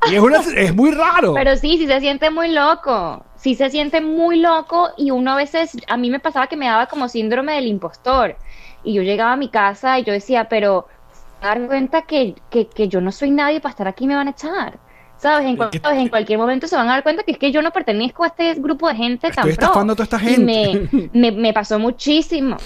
y 0.09 0.15
es, 0.15 0.19
una, 0.21 0.39
es 0.55 0.75
muy 0.75 0.91
raro. 0.91 1.33
Pero 1.33 1.55
sí, 1.57 1.77
sí 1.77 1.87
se 1.87 1.99
siente 1.99 2.29
muy 2.29 2.49
loco. 2.51 3.23
Sí 3.35 3.55
se 3.55 3.69
siente 3.69 4.01
muy 4.01 4.39
loco 4.39 4.89
y 4.97 5.11
uno 5.11 5.31
a 5.33 5.35
veces, 5.35 5.77
a 5.87 5.97
mí 5.97 6.09
me 6.09 6.19
pasaba 6.19 6.47
que 6.47 6.57
me 6.57 6.65
daba 6.67 6.87
como 6.87 7.07
síndrome 7.09 7.53
del 7.53 7.67
impostor. 7.67 8.35
Y 8.83 8.93
yo 8.93 9.01
llegaba 9.01 9.33
a 9.33 9.37
mi 9.37 9.49
casa 9.49 9.99
y 9.99 10.03
yo 10.03 10.13
decía, 10.13 10.47
pero 10.49 10.87
¿se 11.11 11.45
van 11.47 11.57
a 11.57 11.59
dar 11.59 11.67
cuenta 11.67 12.01
que, 12.03 12.35
que, 12.49 12.67
que 12.67 12.87
yo 12.87 13.01
no 13.01 13.11
soy 13.11 13.31
nadie 13.31 13.59
para 13.59 13.71
estar 13.71 13.87
aquí 13.87 14.07
me 14.07 14.15
van 14.15 14.27
a 14.27 14.31
echar. 14.31 14.79
¿Sabes? 15.17 15.47
En, 15.47 15.55
cual- 15.57 15.71
en 15.97 16.09
cualquier 16.09 16.37
momento 16.37 16.67
se 16.67 16.75
van 16.75 16.87
a 16.89 16.93
dar 16.93 17.03
cuenta 17.03 17.23
que 17.23 17.31
es 17.31 17.37
que 17.37 17.51
yo 17.51 17.61
no 17.61 17.71
pertenezco 17.71 18.23
a 18.23 18.27
este 18.27 18.53
grupo 18.55 18.87
de 18.89 18.95
gente 18.95 19.29
tan 19.31 19.47
Estoy 19.47 19.53
pro. 19.55 19.63
estafando 19.65 19.93
a 19.93 19.95
toda 19.95 20.03
esta 20.03 20.17
Y 20.17 20.19
gente. 20.35 20.89
me, 20.91 21.09
me, 21.13 21.31
me 21.31 21.53
pasó 21.53 21.79
muchísimo. 21.79 22.57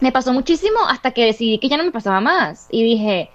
Me 0.00 0.12
pasó 0.12 0.32
muchísimo 0.32 0.78
hasta 0.88 1.10
que 1.10 1.24
decidí 1.24 1.58
que 1.58 1.68
ya 1.68 1.76
no 1.76 1.84
me 1.84 1.90
pasaba 1.90 2.20
más. 2.20 2.68
Y 2.70 2.82
dije, 2.84 3.30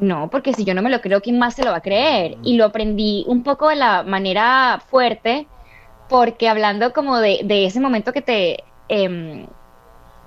no, 0.00 0.28
porque 0.30 0.52
si 0.54 0.64
yo 0.64 0.74
no 0.74 0.82
me 0.82 0.90
lo 0.90 1.00
creo, 1.00 1.20
¿quién 1.20 1.38
más 1.38 1.54
se 1.54 1.64
lo 1.64 1.70
va 1.72 1.78
a 1.78 1.82
creer? 1.82 2.36
Y 2.44 2.56
lo 2.56 2.64
aprendí 2.66 3.24
un 3.26 3.42
poco 3.42 3.68
de 3.68 3.76
la 3.76 4.02
manera 4.04 4.80
fuerte, 4.90 5.46
porque 6.08 6.48
hablando 6.48 6.92
como 6.92 7.18
de, 7.18 7.40
de 7.44 7.66
ese 7.66 7.80
momento 7.80 8.12
que 8.12 8.22
te... 8.22 8.64
em, 8.88 9.46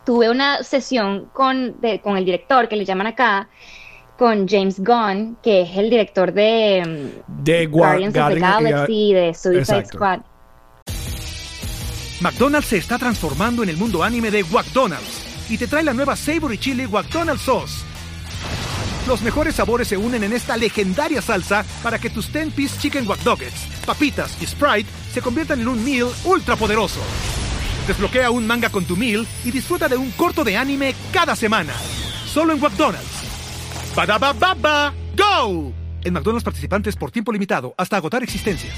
tuve 0.03 0.29
una 0.31 0.63
sesión 0.63 1.29
con, 1.31 1.79
de- 1.79 1.99
con 2.01 2.17
el 2.17 2.25
director, 2.25 2.67
que 2.67 2.75
le 2.75 2.85
llaman 2.85 3.05
acá, 3.07 3.49
con 4.17 4.47
James 4.47 4.79
Gunn, 4.83 5.37
que 5.43 5.61
es 5.61 5.77
el 5.77 5.89
director 5.91 6.33
de 6.33 6.77
em, 6.79 7.11
de 7.27 7.69
Gua- 7.69 7.77
Guardians 7.99 8.17
of 8.17 8.33
the 8.33 8.39
Galaxy, 8.39 9.13
de 9.13 9.33
Suicide 9.33 9.59
Exacto. 9.59 9.97
Squad. 9.97 10.19
McDonald's 12.21 12.67
se 12.67 12.77
está 12.77 12.97
transformando 12.97 13.63
en 13.63 13.69
el 13.69 13.77
mundo 13.77 14.03
anime 14.03 14.29
de 14.31 14.43
McDonald's 14.43 15.49
y 15.49 15.57
te 15.57 15.67
trae 15.67 15.83
la 15.83 15.93
nueva 15.93 16.15
Savory 16.15 16.57
Chili 16.57 16.87
McDonald's 16.87 17.41
Sauce. 17.43 17.85
Los 19.07 19.21
mejores 19.21 19.55
sabores 19.55 19.87
se 19.87 19.97
unen 19.97 20.23
en 20.23 20.33
esta 20.33 20.57
legendaria 20.57 21.21
salsa 21.21 21.65
para 21.83 21.99
que 21.99 22.09
tus 22.09 22.31
10-piece 22.31 22.79
chicken 22.79 23.07
wack 23.07 23.25
Nuggets, 23.25 23.67
papitas 23.85 24.41
y 24.41 24.45
Sprite 24.45 24.89
se 25.11 25.21
conviertan 25.21 25.59
en 25.61 25.67
un 25.67 25.83
meal 25.83 26.07
ultra 26.23 26.55
poderoso. 26.55 26.99
Desbloquea 27.87 28.31
un 28.31 28.45
manga 28.45 28.69
con 28.69 28.85
tu 28.85 28.95
meal 28.95 29.27
y 29.43 29.51
disfruta 29.51 29.87
de 29.87 29.97
un 29.97 30.11
corto 30.11 30.43
de 30.43 30.55
anime 30.55 30.95
cada 31.11 31.35
semana. 31.35 31.73
Solo 32.25 32.53
en 32.53 32.61
McDonald's. 32.61 33.23
ba 33.95 34.33
baba 34.33 34.93
go! 35.17 35.73
En 36.03 36.13
McDonald's 36.13 36.43
participantes 36.43 36.95
por 36.95 37.11
tiempo 37.11 37.31
limitado 37.31 37.73
hasta 37.77 37.97
agotar 37.97 38.23
existencias. 38.23 38.75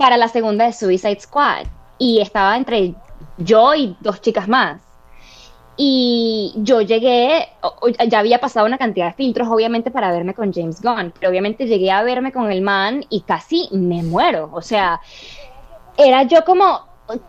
para 0.00 0.16
la 0.16 0.28
segunda 0.28 0.64
de 0.64 0.72
Suicide 0.72 1.20
Squad 1.20 1.66
y 1.98 2.22
estaba 2.22 2.56
entre 2.56 2.94
yo 3.36 3.74
y 3.74 3.94
dos 4.00 4.22
chicas 4.22 4.48
más. 4.48 4.80
Y 5.82 6.52
yo 6.56 6.82
llegué, 6.82 7.48
ya 8.06 8.18
había 8.18 8.38
pasado 8.38 8.66
una 8.66 8.76
cantidad 8.76 9.06
de 9.06 9.12
filtros, 9.14 9.48
obviamente, 9.48 9.90
para 9.90 10.12
verme 10.12 10.34
con 10.34 10.52
James 10.52 10.82
Gunn, 10.82 11.14
pero 11.18 11.30
obviamente 11.30 11.66
llegué 11.66 11.90
a 11.90 12.02
verme 12.02 12.32
con 12.32 12.52
el 12.52 12.60
man 12.60 13.02
y 13.08 13.22
casi 13.22 13.66
me 13.72 14.02
muero. 14.02 14.50
O 14.52 14.60
sea, 14.60 15.00
era 15.96 16.22
yo 16.24 16.44
como, 16.44 16.80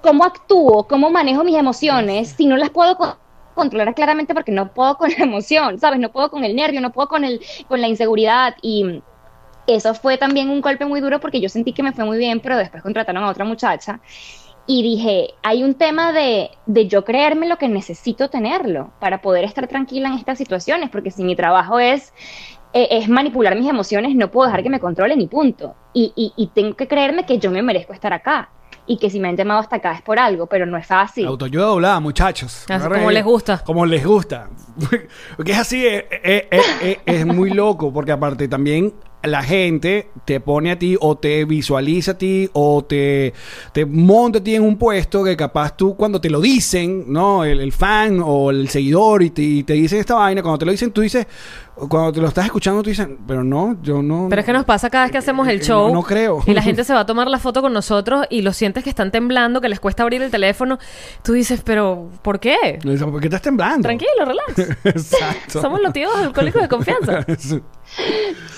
¿cómo 0.01 0.23
actúo? 0.25 0.87
¿Cómo 0.87 1.09
manejo 1.09 1.43
mis 1.43 1.55
emociones 1.57 2.29
si 2.37 2.45
no 2.45 2.57
las 2.57 2.69
puedo 2.71 2.97
co- 2.97 3.17
controlar 3.53 3.93
claramente 3.95 4.33
porque 4.33 4.51
no 4.51 4.73
puedo 4.73 4.97
con 4.97 5.09
la 5.11 5.23
emoción, 5.23 5.79
¿sabes? 5.79 5.99
No 5.99 6.11
puedo 6.11 6.29
con 6.29 6.43
el 6.43 6.55
nervio, 6.55 6.81
no 6.81 6.91
puedo 6.91 7.07
con, 7.07 7.23
el, 7.25 7.41
con 7.67 7.81
la 7.81 7.87
inseguridad 7.87 8.55
y 8.61 9.03
eso 9.67 9.93
fue 9.93 10.17
también 10.17 10.49
un 10.49 10.61
golpe 10.61 10.85
muy 10.85 11.01
duro 11.01 11.19
porque 11.19 11.39
yo 11.41 11.49
sentí 11.49 11.73
que 11.73 11.83
me 11.83 11.93
fue 11.93 12.05
muy 12.05 12.17
bien, 12.17 12.41
pero 12.41 12.57
después 12.57 12.83
contrataron 12.83 13.23
a 13.23 13.29
otra 13.29 13.45
muchacha 13.45 14.01
y 14.67 14.83
dije, 14.83 15.33
hay 15.43 15.63
un 15.63 15.73
tema 15.73 16.13
de, 16.13 16.51
de 16.65 16.87
yo 16.87 17.03
creerme 17.03 17.47
lo 17.47 17.57
que 17.57 17.67
necesito 17.67 18.29
tenerlo 18.29 18.91
para 18.99 19.21
poder 19.21 19.43
estar 19.43 19.67
tranquila 19.67 20.09
en 20.09 20.15
estas 20.15 20.37
situaciones, 20.37 20.89
porque 20.89 21.11
si 21.11 21.23
mi 21.23 21.35
trabajo 21.35 21.79
es, 21.79 22.13
eh, 22.73 22.87
es 22.91 23.09
manipular 23.09 23.55
mis 23.55 23.69
emociones, 23.69 24.15
no 24.15 24.31
puedo 24.31 24.47
dejar 24.47 24.63
que 24.63 24.69
me 24.69 24.79
controlen 24.79 25.19
y 25.19 25.27
punto. 25.27 25.75
Y, 25.93 26.13
y, 26.15 26.33
y 26.35 26.47
tengo 26.47 26.75
que 26.75 26.87
creerme 26.87 27.25
que 27.25 27.39
yo 27.39 27.51
me 27.51 27.61
merezco 27.61 27.93
estar 27.93 28.13
acá 28.13 28.49
y 28.87 28.97
que 28.97 29.09
si 29.09 29.19
me 29.19 29.27
han 29.29 29.37
llamado 29.37 29.59
hasta 29.59 29.77
acá 29.77 29.93
es 29.93 30.01
por 30.01 30.19
algo, 30.19 30.47
pero 30.47 30.65
no 30.65 30.77
es 30.77 30.85
fácil. 30.87 31.25
Autoayuda 31.27 31.65
doblada, 31.65 31.99
muchachos. 31.99 32.65
Así 32.69 32.87
como 32.89 33.09
ahí. 33.09 33.15
les 33.15 33.23
gusta. 33.23 33.63
Como 33.63 33.85
les 33.85 34.05
gusta. 34.05 34.49
Porque 35.37 35.51
es 35.51 35.57
así, 35.59 35.85
es, 35.85 36.03
es- 36.23 36.43
es- 36.51 36.65
es- 36.81 36.97
es 37.05 37.25
muy 37.25 37.51
loco, 37.51 37.91
porque 37.93 38.11
aparte 38.11 38.47
también 38.47 38.93
la 39.23 39.43
gente 39.43 40.09
te 40.25 40.39
pone 40.39 40.71
a 40.71 40.79
ti 40.79 40.97
o 40.99 41.15
te 41.15 41.45
visualiza 41.45 42.11
a 42.13 42.17
ti 42.17 42.49
o 42.53 42.83
te, 42.83 43.33
te 43.71 43.85
monta 43.85 44.39
a 44.39 44.43
ti 44.43 44.55
en 44.55 44.63
un 44.63 44.77
puesto 44.77 45.23
que 45.23 45.37
capaz 45.37 45.77
tú 45.77 45.95
cuando 45.95 46.19
te 46.19 46.29
lo 46.29 46.41
dicen, 46.41 47.03
¿no? 47.07 47.43
El, 47.43 47.59
el 47.59 47.71
fan 47.71 48.19
o 48.23 48.49
el 48.49 48.67
seguidor 48.69 49.21
y 49.21 49.29
te, 49.29 49.41
y 49.43 49.63
te 49.63 49.73
dicen 49.73 49.99
esta 49.99 50.15
vaina, 50.15 50.41
cuando 50.41 50.57
te 50.57 50.65
lo 50.65 50.71
dicen 50.71 50.89
tú 50.91 51.01
dices, 51.01 51.27
cuando 51.89 52.11
te 52.13 52.21
lo 52.21 52.27
estás 52.27 52.45
escuchando 52.45 52.81
tú 52.83 52.89
dices, 52.89 53.07
pero 53.27 53.43
no, 53.43 53.77
yo 53.81 54.01
no... 54.01 54.27
Pero 54.29 54.39
es 54.41 54.45
que 54.45 54.53
nos 54.53 54.65
pasa 54.65 54.89
cada 54.89 55.05
vez 55.05 55.11
que 55.11 55.17
hacemos 55.17 55.47
Eh, 55.47 55.53
el 55.53 55.61
show. 55.61 55.87
no- 55.87 55.93
no 55.95 56.03
creo. 56.03 56.39
Y 56.45 56.53
la 56.53 56.61
gente 56.61 56.83
se 56.85 56.93
va 56.93 57.01
a 57.01 57.05
tomar 57.05 57.27
la 57.27 57.39
foto 57.39 57.61
con 57.61 57.73
nosotros 57.73 58.25
y 58.29 58.41
lo 58.41 58.53
sientes 58.53 58.83
que 58.83 58.89
están 58.89 59.11
temblando, 59.11 59.61
que 59.61 59.69
les 59.69 59.79
cuesta 59.79 60.03
abrir 60.03 60.21
el 60.21 60.31
teléfono. 60.31 60.79
Tú 61.23 61.33
dices, 61.33 61.61
pero 61.63 62.09
¿por 62.21 62.39
qué? 62.39 62.79
¿Por 62.99 63.19
qué 63.19 63.27
estás 63.27 63.41
temblando? 63.41 63.83
Tranquilo, 63.83 64.11
relax. 64.25 64.77
Exacto. 64.85 65.61
Somos 65.61 65.81
los 65.81 65.91
tíos 65.93 66.15
alcohólicos 66.15 66.61
de 66.61 66.67
confianza. 66.67 67.25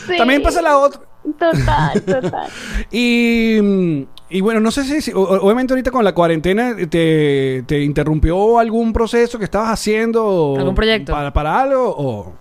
Sí, 0.06 0.16
También 0.18 0.44
pasa 0.44 0.62
la 0.62 0.78
otra. 0.78 1.02
Total, 1.40 2.02
total. 2.04 2.48
Y 2.92 4.06
y 4.30 4.42
bueno, 4.42 4.60
no 4.60 4.72
sé 4.72 5.02
si, 5.02 5.12
obviamente 5.14 5.74
ahorita 5.74 5.92
con 5.92 6.04
la 6.04 6.14
cuarentena 6.14 6.76
te, 6.90 7.64
te 7.66 7.82
interrumpió 7.82 8.60
algún 8.60 8.94
proceso 8.94 9.38
que 9.38 9.46
estabas 9.46 9.70
haciendo. 9.70 10.56
¿Algún 10.58 10.76
proyecto? 10.76 11.12
Para, 11.14 11.32
para 11.34 11.62
algo 11.62 11.94
o, 11.98 12.34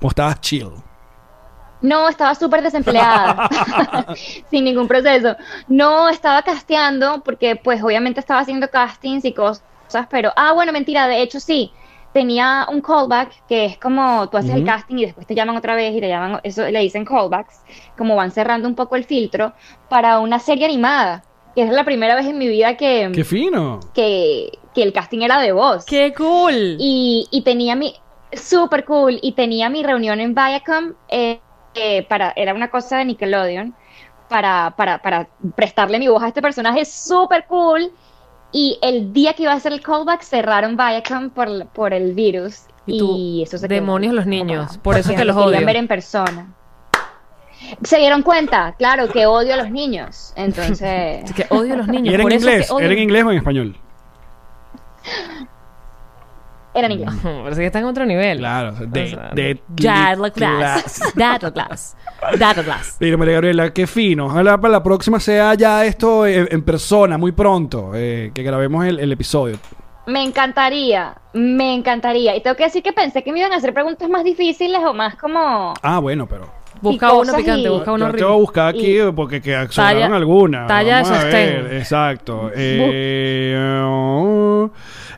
o 0.00 0.08
estabas 0.08 0.40
chill. 0.40 0.70
No, 1.82 2.08
estaba 2.08 2.34
súper 2.34 2.62
desempleada, 2.62 3.48
sin 4.50 4.64
ningún 4.64 4.86
proceso. 4.86 5.36
No, 5.68 6.08
estaba 6.08 6.42
casteando 6.42 7.22
porque 7.24 7.56
pues 7.56 7.82
obviamente 7.82 8.20
estaba 8.20 8.40
haciendo 8.40 8.68
castings 8.68 9.24
y 9.24 9.32
cosas, 9.32 9.62
pero, 10.10 10.32
ah, 10.36 10.52
bueno, 10.52 10.72
mentira, 10.72 11.08
de 11.08 11.22
hecho 11.22 11.40
sí, 11.40 11.72
tenía 12.12 12.66
un 12.70 12.80
callback 12.80 13.46
que 13.48 13.64
es 13.66 13.78
como 13.78 14.28
tú 14.28 14.36
haces 14.36 14.54
el 14.54 14.64
casting 14.64 14.96
y 14.96 15.04
después 15.06 15.26
te 15.26 15.34
llaman 15.34 15.56
otra 15.56 15.74
vez 15.74 15.94
y 15.94 16.00
te 16.00 16.08
llaman, 16.08 16.40
eso 16.42 16.68
le 16.68 16.80
dicen 16.80 17.04
callbacks, 17.04 17.62
como 17.96 18.16
van 18.16 18.30
cerrando 18.30 18.68
un 18.68 18.74
poco 18.74 18.96
el 18.96 19.04
filtro 19.04 19.52
para 19.88 20.18
una 20.18 20.38
serie 20.38 20.66
animada, 20.66 21.24
que 21.54 21.62
es 21.62 21.70
la 21.70 21.84
primera 21.84 22.14
vez 22.14 22.26
en 22.26 22.38
mi 22.38 22.48
vida 22.48 22.76
que, 22.76 23.10
¡Qué 23.12 23.24
fino! 23.24 23.80
que, 23.94 24.58
que 24.74 24.82
el 24.82 24.92
casting 24.92 25.20
era 25.20 25.40
de 25.40 25.52
voz. 25.52 25.84
¡Qué 25.86 26.12
cool! 26.16 26.76
Y, 26.78 27.28
y 27.30 27.42
tenía 27.42 27.74
mi, 27.76 27.94
super 28.32 28.84
cool, 28.84 29.18
y 29.22 29.32
tenía 29.32 29.68
mi 29.68 29.82
reunión 29.82 30.20
en 30.20 30.34
Viacom, 30.34 30.92
eh, 31.08 31.40
eh, 31.74 32.02
para, 32.08 32.32
era 32.36 32.54
una 32.54 32.70
cosa 32.70 32.98
de 32.98 33.04
Nickelodeon, 33.06 33.74
para, 34.28 34.74
para, 34.76 35.02
para 35.02 35.28
prestarle 35.56 35.98
mi 35.98 36.08
voz 36.08 36.22
a 36.22 36.28
este 36.28 36.40
personaje 36.42 36.84
súper 36.84 37.46
cool. 37.46 37.90
Y 38.52 38.78
el 38.82 39.12
día 39.12 39.34
que 39.34 39.44
iba 39.44 39.52
a 39.52 39.56
hacer 39.56 39.72
el 39.72 39.80
callback 39.80 40.22
cerraron 40.22 40.76
Viacom 40.76 41.30
por, 41.30 41.66
por 41.68 41.94
el 41.94 42.14
virus. 42.14 42.62
Y 42.86 42.98
tú, 42.98 43.14
Y, 43.16 43.42
eso 43.42 43.58
se 43.58 43.68
quedó 43.68 43.76
demonios 43.80 44.12
los 44.14 44.24
como- 44.24 44.34
niños, 44.34 44.78
por 44.78 44.96
eso 44.96 45.10
es 45.12 45.18
que 45.18 45.24
los 45.24 45.36
me 45.36 45.42
querían 45.42 45.58
odio. 45.58 45.66
ver 45.66 45.76
en 45.76 45.86
persona. 45.88 46.52
Se 47.82 47.98
dieron 47.98 48.22
cuenta, 48.22 48.74
claro, 48.78 49.08
que 49.08 49.26
odio 49.26 49.54
a 49.54 49.56
los 49.58 49.70
niños. 49.70 50.32
Entonces, 50.34 51.30
que 51.36 51.46
odio 51.50 51.74
a 51.74 51.76
los 51.76 51.86
niños. 51.88 52.06
¿Y 52.10 52.14
era 52.14 52.22
en 52.22 52.28
por 52.28 52.32
eso 52.32 52.48
es 52.48 52.52
inglés? 52.54 52.66
que 52.68 52.72
odio- 52.74 52.84
¿Era 52.86 52.92
en 52.94 52.98
inglés 53.00 53.24
o 53.24 53.30
en 53.32 53.36
español? 53.38 53.76
era 56.74 56.86
en 56.86 56.92
inglés. 56.92 57.14
Parece 57.22 57.60
que 57.60 57.66
está 57.66 57.78
en 57.80 57.84
otro 57.86 58.06
nivel. 58.06 58.38
Claro, 58.38 58.72
de- 58.72 59.02
O 59.04 59.06
sea, 59.08 59.30
de- 59.34 59.60
Data 59.68 60.30
class. 60.30 60.32
class. 60.32 61.12
Data 61.14 61.52
class. 61.52 61.96
Data 62.38 62.62
class. 62.62 62.96
Mira, 63.00 63.16
María 63.16 63.34
Gabriela, 63.34 63.72
qué 63.72 63.86
fino. 63.86 64.26
Ojalá 64.26 64.60
para 64.60 64.72
la 64.72 64.82
próxima 64.82 65.18
sea 65.20 65.54
ya 65.54 65.84
esto 65.84 66.26
en, 66.26 66.48
en 66.50 66.62
persona, 66.62 67.16
muy 67.18 67.32
pronto, 67.32 67.92
eh, 67.94 68.30
que 68.34 68.42
grabemos 68.42 68.84
el, 68.86 69.00
el 69.00 69.10
episodio. 69.12 69.56
Me 70.06 70.22
encantaría, 70.24 71.14
me 71.34 71.74
encantaría. 71.74 72.34
Y 72.36 72.40
tengo 72.42 72.56
que 72.56 72.64
decir 72.64 72.82
que 72.82 72.92
pensé 72.92 73.22
que 73.22 73.32
me 73.32 73.38
iban 73.40 73.52
a 73.52 73.56
hacer 73.56 73.72
preguntas 73.72 74.08
más 74.08 74.24
difíciles 74.24 74.80
o 74.84 74.92
más 74.92 75.14
como... 75.16 75.74
Ah, 75.82 75.98
bueno, 76.00 76.26
pero... 76.26 76.58
Busca 76.82 77.08
Y 77.08 77.16
uno 77.16 77.34
picante, 77.34 77.60
y- 77.60 77.68
busca 77.68 77.92
uno 77.92 78.06
Yo 78.10 78.14
te 78.16 78.24
voy 78.24 78.32
a 78.32 78.36
buscar 78.36 78.68
aquí 78.68 78.96
porque 79.14 79.42
que 79.42 79.52
Talla- 79.74 80.06
algunas. 80.16 80.66
talla 80.66 80.98
de 80.98 81.04
sostén. 81.04 81.66
Exacto. 81.76 82.50
Eh, 82.54 83.54
uh, 83.86 84.70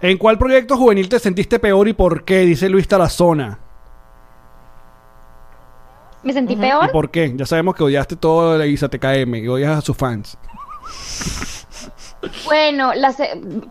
¿En 0.02 0.18
cuál 0.18 0.36
proyecto 0.36 0.76
juvenil 0.76 1.08
te 1.08 1.20
sentiste 1.20 1.60
peor 1.60 1.86
y 1.86 1.92
por 1.92 2.24
qué? 2.24 2.40
Dice 2.40 2.68
Luis 2.68 2.88
Tarazona. 2.88 3.58
Me 6.24 6.32
sentí 6.32 6.54
¿Y 6.54 6.56
peor. 6.56 6.90
por 6.90 7.10
qué? 7.10 7.32
Ya 7.36 7.46
sabemos 7.46 7.76
que 7.76 7.84
odiaste 7.84 8.16
todo 8.16 8.58
la 8.58 8.66
Isa 8.66 8.88
TKM 8.88 9.36
y 9.36 9.48
odias 9.48 9.78
a 9.78 9.80
sus 9.80 9.96
fans. 9.96 10.36
Bueno, 12.44 12.94
las, 12.94 13.16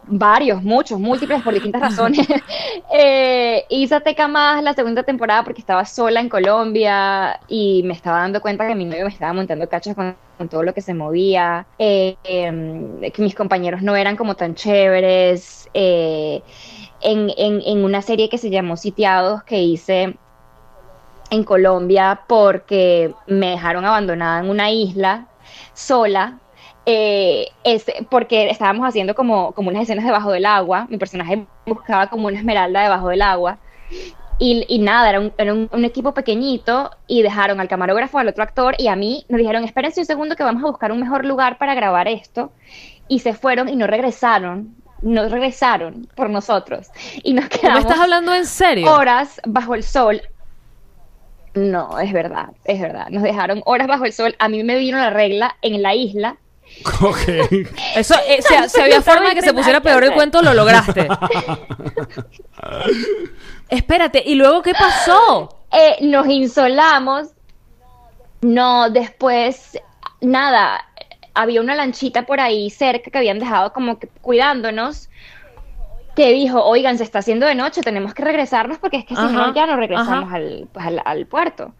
varios, 0.08 0.62
muchos, 0.64 1.00
múltiples 1.00 1.42
por 1.42 1.54
distintas 1.54 1.82
razones. 1.82 2.28
eh, 2.94 3.66
hice 3.70 4.02
Teca 4.02 4.28
más 4.28 4.62
la 4.64 4.74
segunda 4.74 5.04
temporada 5.04 5.44
porque 5.44 5.62
estaba 5.62 5.86
sola 5.86 6.20
en 6.20 6.30
Colombia 6.30 7.40
y 7.48 7.82
me 7.84 7.94
estaba 7.94 8.20
dando 8.20 8.42
cuenta 8.42 8.68
que 8.68 8.76
mi 8.76 8.86
novio 8.86 9.06
me 9.06 9.12
estaba 9.12 9.34
montando 9.34 9.70
cachos 9.70 9.96
con, 9.96 10.16
con 10.38 10.50
todo 10.50 10.64
lo 10.64 10.74
que 10.74 10.82
se 10.82 10.94
movía, 10.94 11.66
eh, 11.80 12.18
em, 12.24 13.00
que 13.00 13.22
mis 13.22 13.36
compañeros 13.36 13.82
no 13.82 13.96
eran 13.96 14.18
como 14.18 14.36
tan 14.36 14.56
chéveres. 14.56 15.70
eh, 15.74 16.42
en, 17.02 17.32
en, 17.38 17.62
en 17.66 17.84
una 17.84 18.02
serie 18.02 18.30
que 18.30 18.38
se 18.38 18.50
llamó 18.52 18.78
Sitiados 18.78 19.44
que 19.44 19.62
hice 19.62 20.18
en 21.32 21.44
Colombia 21.44 22.22
porque 22.28 23.16
me 23.26 23.52
dejaron 23.52 23.86
abandonada 23.86 24.42
en 24.42 24.50
una 24.50 24.72
isla 24.72 25.28
sola. 25.74 26.41
Eh, 26.86 27.48
es 27.64 27.86
porque 28.10 28.50
estábamos 28.50 28.88
haciendo 28.88 29.14
como, 29.16 29.52
como 29.54 29.70
unas 29.70 29.84
escenas 29.84 30.06
debajo 30.06 30.32
del 30.32 30.46
agua. 30.46 30.88
Mi 30.90 30.98
personaje 30.98 31.46
buscaba 31.66 32.08
como 32.08 32.28
una 32.28 32.38
esmeralda 32.40 32.82
debajo 32.84 33.10
del 33.10 33.22
agua. 33.22 33.58
Y, 34.40 34.66
y 34.68 34.80
nada, 34.80 35.10
era, 35.10 35.20
un, 35.20 35.32
era 35.38 35.54
un- 35.54 35.70
un 35.72 35.86
equipo 35.86 36.14
pequeñito 36.16 36.90
y 37.06 37.22
dejaron 37.22 37.60
al 37.60 37.68
camarógrafo, 37.68 38.18
al 38.18 38.28
otro 38.28 38.44
actor 38.44 38.74
y 38.80 38.88
a 38.88 38.96
mí. 38.96 39.24
Nos 39.30 39.38
dijeron, 39.38 39.64
espérense 39.64 40.00
un 40.00 40.06
segundo 40.08 40.36
que 40.36 40.44
vamos 40.44 40.64
a 40.64 40.68
buscar 40.68 40.92
un 40.92 41.00
mejor 41.00 41.26
lugar 41.26 41.58
para 41.60 41.76
grabar 41.76 42.08
esto. 42.08 42.52
Y 43.08 43.20
se 43.20 43.34
fueron 43.34 43.70
y 43.70 43.76
no 43.76 43.86
regresaron. 43.86 44.76
No 45.04 45.28
regresaron 45.30 46.08
por 46.16 46.30
nosotros. 46.30 46.90
Y 47.24 47.34
nos 47.34 47.50
¿Tú 47.50 47.56
me 47.58 47.62
quedamos 47.62 47.80
estás 47.82 48.00
hablando 48.00 48.34
en 48.34 48.46
serio? 48.46 48.92
horas 48.92 49.40
bajo 49.46 49.76
el 49.76 49.84
sol. 49.84 50.22
No, 51.54 52.00
es 52.00 52.14
verdad, 52.14 52.50
es 52.66 52.80
verdad. 52.80 53.08
Nos 53.10 53.24
dejaron 53.24 53.62
horas 53.66 53.88
bajo 53.88 54.06
el 54.06 54.14
sol. 54.14 54.36
A 54.40 54.48
mí 54.48 54.64
me 54.64 54.78
vino 54.78 54.98
la 54.98 55.10
regla 55.10 55.56
en 55.62 55.82
la 55.82 55.94
isla. 55.94 56.38
Ok. 57.02 57.28
Eso, 57.96 58.16
eh, 58.28 58.42
si, 58.42 58.70
si 58.70 58.82
había 58.82 59.02
forma 59.02 59.30
de 59.30 59.36
que 59.36 59.42
se 59.42 59.54
pusiera 59.54 59.82
peor 59.82 60.04
el 60.04 60.14
cuento, 60.14 60.42
lo 60.42 60.54
lograste. 60.54 61.08
Espérate, 63.70 64.24
¿y 64.26 64.36
luego 64.36 64.62
qué 64.62 64.74
pasó? 64.74 65.64
Eh, 65.72 65.98
nos 66.02 66.28
insolamos. 66.28 67.30
No, 68.42 68.90
después, 68.90 69.80
nada, 70.20 70.86
había 71.34 71.62
una 71.62 71.76
lanchita 71.76 72.26
por 72.26 72.40
ahí 72.40 72.70
cerca 72.70 73.12
que 73.12 73.18
habían 73.18 73.40
dejado 73.40 73.72
como 73.74 74.00
que 74.00 74.08
cuidándonos. 74.08 75.10
Que 76.16 76.34
dijo, 76.34 76.62
oigan, 76.62 76.98
se 76.98 77.06
está 77.06 77.20
haciendo 77.20 77.46
de 77.46 77.56
noche, 77.56 77.82
tenemos 77.82 78.14
que 78.14 78.24
regresarnos 78.24 78.80
porque 78.80 78.98
es 78.98 79.06
que 79.06 79.16
si 79.16 79.22
Ajá, 79.22 79.32
no 79.32 79.54
ya 79.54 79.66
no 79.66 79.78
regresamos 79.78 80.34
al, 80.34 80.68
pues, 80.74 80.86
al, 80.86 81.02
al 81.06 81.26
puerto. 81.26 81.74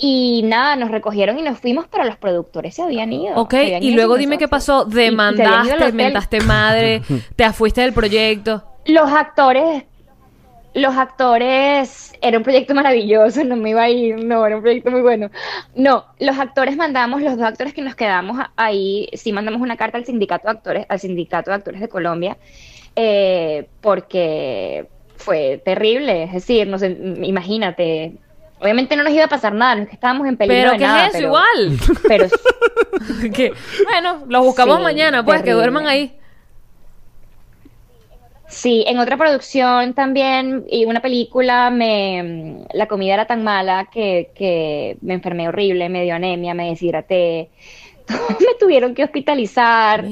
Y 0.00 0.42
nada, 0.44 0.76
nos 0.76 0.92
recogieron 0.92 1.38
y 1.38 1.42
nos 1.42 1.58
fuimos, 1.58 1.86
pero 1.90 2.04
los 2.04 2.16
productores 2.16 2.74
se 2.76 2.82
habían 2.82 3.12
ido. 3.12 3.34
Ok, 3.34 3.54
y 3.54 3.88
ido 3.88 3.96
luego 3.96 4.16
dime 4.16 4.38
qué 4.38 4.46
pasó. 4.46 4.84
Demandaste, 4.84 5.92
mentaste 5.92 6.40
madre, 6.40 7.02
te 7.36 7.52
fuiste 7.52 7.80
del 7.80 7.92
proyecto. 7.92 8.62
Los 8.84 9.10
actores, 9.10 9.84
los 10.72 10.96
actores, 10.96 12.12
era 12.22 12.38
un 12.38 12.44
proyecto 12.44 12.74
maravilloso, 12.74 13.42
no 13.42 13.56
me 13.56 13.70
iba 13.70 13.82
a 13.82 13.90
ir, 13.90 14.24
no, 14.24 14.46
era 14.46 14.56
un 14.56 14.62
proyecto 14.62 14.92
muy 14.92 15.00
bueno. 15.00 15.30
No, 15.74 16.04
los 16.20 16.38
actores 16.38 16.76
mandamos, 16.76 17.20
los 17.20 17.36
dos 17.36 17.46
actores 17.46 17.74
que 17.74 17.82
nos 17.82 17.96
quedamos 17.96 18.38
ahí, 18.56 19.08
sí 19.14 19.32
mandamos 19.32 19.60
una 19.60 19.76
carta 19.76 19.98
al 19.98 20.06
sindicato 20.06 20.46
de 20.46 20.52
actores, 20.52 20.86
al 20.88 21.00
sindicato 21.00 21.50
de 21.50 21.56
actores 21.56 21.80
de 21.80 21.88
Colombia, 21.88 22.38
eh, 22.94 23.68
porque 23.80 24.86
fue 25.16 25.60
terrible, 25.64 26.24
es 26.24 26.32
decir, 26.32 26.68
no 26.68 26.78
sé, 26.78 26.96
imagínate, 27.22 28.14
obviamente 28.60 28.96
no 28.96 29.02
nos 29.04 29.12
iba 29.12 29.24
a 29.24 29.28
pasar 29.28 29.54
nada, 29.54 29.74
no 29.76 29.82
es 29.82 29.88
que 29.88 29.94
estábamos 29.94 30.26
en 30.26 30.36
peligro 30.36 30.56
Pero 30.62 30.72
de 30.72 30.78
¿qué 30.78 30.84
nada, 30.84 31.06
es 31.06 31.14
eso? 31.14 31.18
pero- 31.18 31.26
Igual. 31.28 31.78
pero 32.08 32.26
Que, 33.32 33.52
bueno, 33.84 34.24
los 34.28 34.44
buscamos 34.44 34.76
Sí, 34.78 34.82
mañana, 34.82 35.24
pues, 35.24 35.42
que 35.42 35.52
duerman 35.52 35.86
ahí. 35.86 36.14
Sí, 38.48 38.82
en 38.88 38.98
otra 38.98 39.18
producción 39.18 39.92
también, 39.92 40.64
y 40.70 40.86
una 40.86 41.00
película, 41.00 41.68
me, 41.70 42.64
la 42.72 42.86
comida 42.86 43.12
era 43.14 43.26
tan 43.26 43.44
mala 43.44 43.88
que, 43.92 44.30
que 44.34 44.96
me 45.02 45.14
enfermé 45.14 45.48
horrible, 45.48 45.90
me 45.90 46.02
dio 46.04 46.14
anemia, 46.14 46.54
me 46.54 46.70
deshidraté, 46.70 47.50
me 48.08 48.54
tuvieron 48.58 48.94
que 48.94 49.04
hospitalizar, 49.04 50.02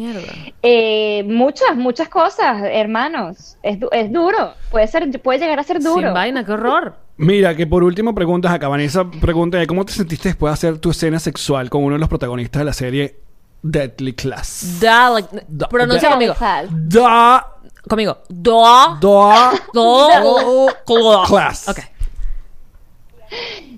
eh, 0.63 1.25
muchas, 1.27 1.77
muchas 1.77 2.11
cosas, 2.11 2.63
hermanos, 2.71 3.57
es, 3.63 3.79
es 3.93 4.13
duro, 4.13 4.53
puede 4.71 4.87
ser, 4.87 5.11
puede 5.23 5.39
llegar 5.39 5.59
a 5.59 5.63
ser 5.63 5.81
duro. 5.81 6.03
Sin 6.09 6.13
vaina, 6.15 6.45
qué 6.45 6.53
horror. 6.53 6.95
Mira, 7.19 7.55
que 7.57 7.67
por 7.67 7.83
último 7.83 8.15
preguntas 8.15 8.53
acá. 8.53 8.69
Vanessa 8.69 9.05
pregunta 9.11 9.57
de 9.59 9.67
cómo 9.67 9.85
te 9.85 9.93
sentiste 9.93 10.29
después 10.31 10.51
de 10.51 10.55
hacer 10.55 10.79
tu 10.79 10.91
escena 10.91 11.19
sexual 11.19 11.71
con 11.71 11.83
uno 11.83 11.95
de 11.95 11.99
los 12.01 12.09
protagonistas 12.09 12.61
de 12.61 12.65
la 12.65 12.73
serie 12.75 13.21
Deadly 13.63 14.13
Class. 14.15 14.79
Da, 14.81 15.11
Da- 15.49 15.69
pronuncia 15.69 16.09
da- 16.09 16.15
conmigo. 16.15 16.35
Da, 16.71 17.53
Conmigo. 17.89 18.19
Da. 18.29 18.99
da, 19.01 19.53
Da. 19.73 21.25
class. 21.27 21.69
Ok. 21.69 21.79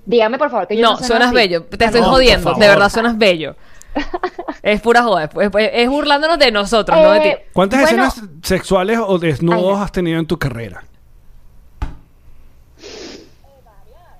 Dígame 0.05 0.37
por 0.37 0.49
favor 0.49 0.67
que 0.67 0.75
yo 0.75 0.81
No, 0.83 0.91
no 0.99 1.05
suenas 1.05 1.27
así. 1.27 1.35
bello. 1.35 1.63
Te 1.63 1.85
estoy 1.85 2.01
No, 2.01 2.09
jodiendo. 2.09 2.53
De 2.55 2.67
verdad 2.67 2.89
suenas 2.89 3.17
bello. 3.17 3.55
Es 4.61 4.81
pura 4.81 5.01
joda. 5.03 5.23
Es, 5.25 5.31
es- 5.35 5.69
es 5.73 5.89
burlándonos 5.89 6.37
de 6.39 6.51
nosotros, 6.51 6.97
no 6.97 7.11
de 7.11 7.19
ti. 7.21 7.27
Eh, 7.29 7.45
¿Cuántas 7.53 7.81
bueno, 7.81 8.05
escenas 8.07 8.29
sexuales 8.43 8.99
o 9.01 9.17
desnudos 9.17 9.77
Ay. 9.77 9.83
has 9.85 9.91
tenido 9.91 10.19
en 10.19 10.25
tu 10.27 10.37
carrera? 10.37 10.83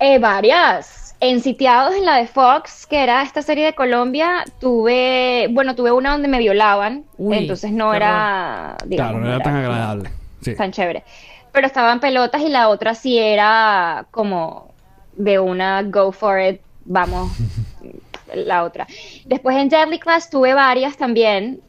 Eh, 0.00 0.18
varias. 0.18 1.14
En 1.20 1.42
Sitiados, 1.42 1.94
en 1.94 2.06
la 2.06 2.16
de 2.16 2.26
Fox, 2.26 2.86
que 2.86 3.02
era 3.02 3.22
esta 3.22 3.42
serie 3.42 3.66
de 3.66 3.74
Colombia, 3.74 4.44
tuve, 4.58 5.48
bueno, 5.50 5.74
tuve 5.74 5.92
una 5.92 6.12
donde 6.12 6.28
me 6.28 6.38
violaban, 6.38 7.04
Uy, 7.18 7.36
entonces 7.36 7.70
no 7.72 7.92
era, 7.92 8.78
digamos, 8.86 9.12
claro, 9.12 9.24
no 9.26 9.34
era 9.34 9.44
tan 9.44 9.56
agradable. 9.56 10.10
Sí. 10.40 10.54
tan 10.54 10.72
chévere. 10.72 11.04
Pero 11.52 11.66
estaban 11.66 12.00
pelotas 12.00 12.40
y 12.40 12.48
la 12.48 12.70
otra 12.70 12.94
sí 12.94 13.18
era 13.18 14.06
como 14.10 14.72
de 15.14 15.38
una 15.38 15.82
go 15.82 16.10
for 16.10 16.40
it, 16.40 16.62
vamos, 16.86 17.30
la 18.34 18.64
otra. 18.64 18.86
Después 19.26 19.56
en 19.58 19.68
Deadly 19.68 19.98
Class 19.98 20.30
tuve 20.30 20.54
varias 20.54 20.96
también. 20.96 21.60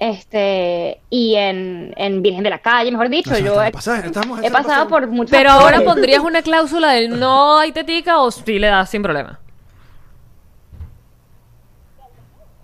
Este, 0.00 1.00
y 1.10 1.34
en, 1.34 1.92
en 1.96 2.22
Virgen 2.22 2.44
de 2.44 2.50
la 2.50 2.60
Calle, 2.60 2.92
mejor 2.92 3.08
dicho, 3.08 3.36
yo 3.36 3.60
he, 3.60 3.66
estamos- 3.66 4.40
pasado 4.40 4.52
pasando. 4.52 4.88
por 4.88 5.08
muchas 5.08 5.32
Pero 5.36 5.50
ahora 5.50 5.80
pondrías 5.80 6.20
una 6.22 6.40
cláusula 6.40 6.92
de 6.92 7.08
no 7.08 7.58
hay 7.58 7.72
tetica 7.72 8.20
o 8.20 8.30
sí 8.30 8.60
le 8.60 8.68
das 8.68 8.88
sin 8.90 9.02
problema. 9.02 9.40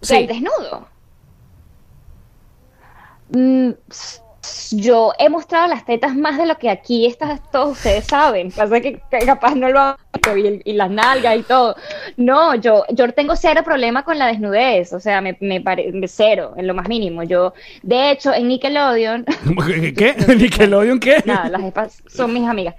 ¿Del 0.00 0.08
Sí. 0.20 0.26
desnudo? 0.28 0.86
Mm, 3.30 3.70
yo 4.72 5.12
he 5.18 5.28
mostrado 5.28 5.66
las 5.66 5.84
tetas 5.84 6.14
más 6.14 6.36
de 6.38 6.46
lo 6.46 6.56
que 6.58 6.70
aquí 6.70 7.06
estas, 7.06 7.40
todos 7.50 7.70
ustedes 7.78 8.04
saben. 8.06 8.52
Pasa 8.52 8.80
que, 8.80 9.00
que 9.10 9.18
capaz 9.26 9.54
no 9.56 9.68
lo 9.70 9.96
y, 10.36 10.46
el- 10.46 10.62
y 10.64 10.72
las 10.74 10.90
nalgas 10.90 11.36
y 11.38 11.42
todo. 11.42 11.76
No, 12.16 12.54
yo, 12.54 12.84
yo 12.90 13.12
tengo 13.12 13.36
cero 13.36 13.62
problema 13.64 14.02
con 14.04 14.18
la 14.18 14.26
desnudez. 14.26 14.92
O 14.92 15.00
sea, 15.00 15.20
me, 15.20 15.36
me 15.40 15.60
pare- 15.60 15.92
cero, 16.08 16.54
en 16.56 16.66
lo 16.66 16.74
más 16.74 16.88
mínimo. 16.88 17.22
Yo, 17.22 17.54
de 17.82 18.10
hecho, 18.10 18.32
en 18.32 18.48
Nickelodeon, 18.48 19.24
¿Qué? 19.96 20.14
¿Nickelodeon 20.36 20.98
qué? 21.00 21.22
nada, 21.26 21.48
las 21.48 21.62
espas 21.64 22.02
son 22.06 22.32
mis 22.32 22.48
amigas. 22.48 22.74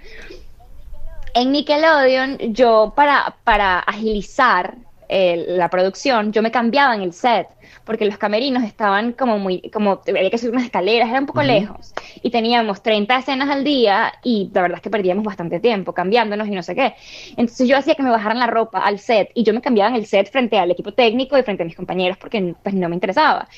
En 1.34 1.52
Nickelodeon, 1.52 2.38
yo 2.54 2.92
para, 2.96 3.36
para 3.44 3.78
agilizar 3.80 4.74
eh, 5.08 5.44
la 5.48 5.68
producción, 5.70 6.32
yo 6.32 6.42
me 6.42 6.50
cambiaba 6.50 6.94
en 6.94 7.02
el 7.02 7.12
set, 7.12 7.48
porque 7.84 8.04
los 8.04 8.18
camerinos 8.18 8.62
estaban 8.64 9.12
como 9.12 9.38
muy, 9.38 9.62
como 9.70 10.02
había 10.06 10.30
que 10.30 10.38
subir 10.38 10.52
unas 10.52 10.64
escaleras, 10.64 11.08
era 11.08 11.20
un 11.20 11.26
poco 11.26 11.42
lejos, 11.42 11.92
y 12.22 12.30
teníamos 12.30 12.82
30 12.82 13.18
escenas 13.18 13.48
al 13.50 13.64
día, 13.64 14.12
y 14.22 14.50
la 14.54 14.62
verdad 14.62 14.76
es 14.78 14.82
que 14.82 14.90
perdíamos 14.90 15.24
bastante 15.24 15.60
tiempo 15.60 15.92
cambiándonos 15.92 16.48
y 16.48 16.52
no 16.52 16.62
sé 16.62 16.74
qué. 16.74 16.94
Entonces 17.36 17.68
yo 17.68 17.76
hacía 17.76 17.94
que 17.94 18.02
me 18.02 18.10
bajaran 18.10 18.38
la 18.38 18.46
ropa 18.46 18.80
al 18.80 18.98
set, 18.98 19.30
y 19.34 19.42
yo 19.44 19.52
me 19.54 19.60
cambiaba 19.62 19.90
en 19.90 19.96
el 19.96 20.06
set 20.06 20.30
frente 20.30 20.58
al 20.58 20.70
equipo 20.70 20.92
técnico 20.92 21.38
y 21.38 21.42
frente 21.42 21.62
a 21.62 21.66
mis 21.66 21.76
compañeros, 21.76 22.16
porque 22.18 22.54
pues 22.62 22.74
no 22.74 22.88
me 22.88 22.94
interesaba. 22.94 23.48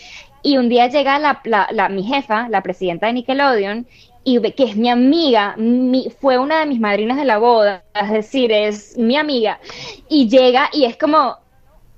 Y 0.43 0.57
un 0.57 0.69
día 0.69 0.87
llega 0.89 1.19
la, 1.19 1.41
la- 1.45 1.69
la- 1.73 1.89
mi 1.89 2.05
jefa, 2.05 2.49
la 2.49 2.63
presidenta 2.63 3.07
de 3.07 3.13
Nickelodeon, 3.15 3.87
y 4.37 4.53
que 4.53 4.65
es 4.65 4.77
mi 4.77 4.91
amiga, 4.91 5.55
mi- 5.57 6.11
fue 6.21 6.39
una 6.39 6.61
de 6.61 6.67
mis 6.67 6.81
madrinas 6.81 7.17
de 7.17 7.25
la 7.25 7.39
boda, 7.39 7.83
es 7.95 8.11
decir, 8.11 8.53
es 8.53 8.97
mi 8.99 9.17
amiga, 9.17 9.59
y 10.09 10.29
llega 10.29 10.69
y 10.73 10.85
es 10.85 10.97
como, 10.99 11.37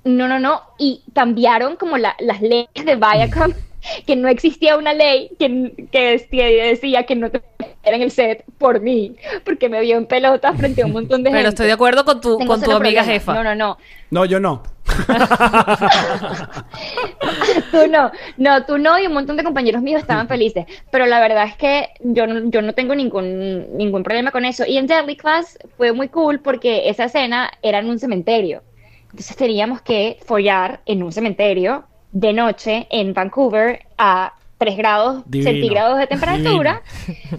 no, 0.05 0.29
no, 0.29 0.39
no, 0.39 0.63
y 0.79 1.03
cambiaron 1.13 1.75
como 1.77 1.99
la- 1.99 2.15
las 2.21 2.41
leyes 2.41 2.69
de 2.85 2.95
Viacom, 2.97 3.53
que 4.07 4.15
no 4.15 4.29
existía 4.29 4.77
una 4.77 4.93
ley 4.93 5.31
que, 5.39 5.73
que 5.91 6.11
decía, 6.13 6.47
decía 6.47 7.05
que 7.05 7.17
no 7.17 7.31
te 7.31 7.41
en 7.83 8.03
el 8.03 8.11
set 8.11 8.45
por 8.59 8.81
mí, 8.81 9.17
porque 9.45 9.69
me 9.71 9.81
vio 9.81 9.97
en 9.97 10.05
pelota 10.07 10.53
frente 10.53 10.83
a 10.83 10.87
un 10.87 10.93
montón 10.93 11.23
de 11.25 11.31
gente. 11.31 11.39
Pero 11.41 11.49
estoy 11.49 11.67
de 11.67 11.73
acuerdo 11.73 12.05
con 12.05 12.21
tu, 12.21 12.37
Tengo 12.37 12.53
con 12.53 12.63
tu 12.63 12.71
amiga 12.73 13.01
problema. 13.03 13.05
jefa. 13.21 13.33
No, 13.35 13.43
no, 13.43 13.55
no. 13.55 13.79
No, 14.11 14.25
yo 14.27 14.39
no. 14.39 14.63
tú 17.71 17.87
no, 17.91 18.11
no, 18.37 18.65
tú 18.65 18.79
no 18.79 18.99
y 18.99 19.07
un 19.07 19.13
montón 19.13 19.37
de 19.37 19.45
compañeros 19.45 19.83
míos 19.83 20.01
estaban 20.01 20.29
felices, 20.29 20.67
pero 20.91 21.07
la 21.07 21.21
verdad 21.21 21.45
es 21.45 21.57
que 21.57 21.89
yo 22.01 22.27
no, 22.27 22.51
yo 22.51 22.63
no 22.63 22.73
tengo 22.75 22.95
ningún, 22.95 23.77
ningún 23.77 24.03
problema 24.03 24.31
con 24.31 24.45
eso. 24.45 24.65
Y 24.67 24.77
en 24.77 24.87
Deadly 24.87 25.17
Class 25.17 25.59
fue 25.77 25.93
muy 25.93 26.09
cool 26.09 26.41
porque 26.41 26.89
esa 26.89 27.05
escena 27.05 27.51
era 27.63 27.79
en 27.79 27.89
un 27.89 27.99
cementerio. 27.99 28.63
Entonces 29.05 29.37
teníamos 29.37 29.83
que 29.83 30.19
follar 30.25 30.81
en 30.87 31.03
un 31.03 31.13
cementerio 31.13 31.85
de 32.13 32.33
noche 32.33 32.87
en 32.91 33.13
Vancouver 33.13 33.87
a 33.99 34.35
3 34.59 34.77
grados 34.77 35.23
Divino. 35.27 35.51
centígrados 35.51 35.99
de 35.99 36.07
temperatura, 36.07 36.83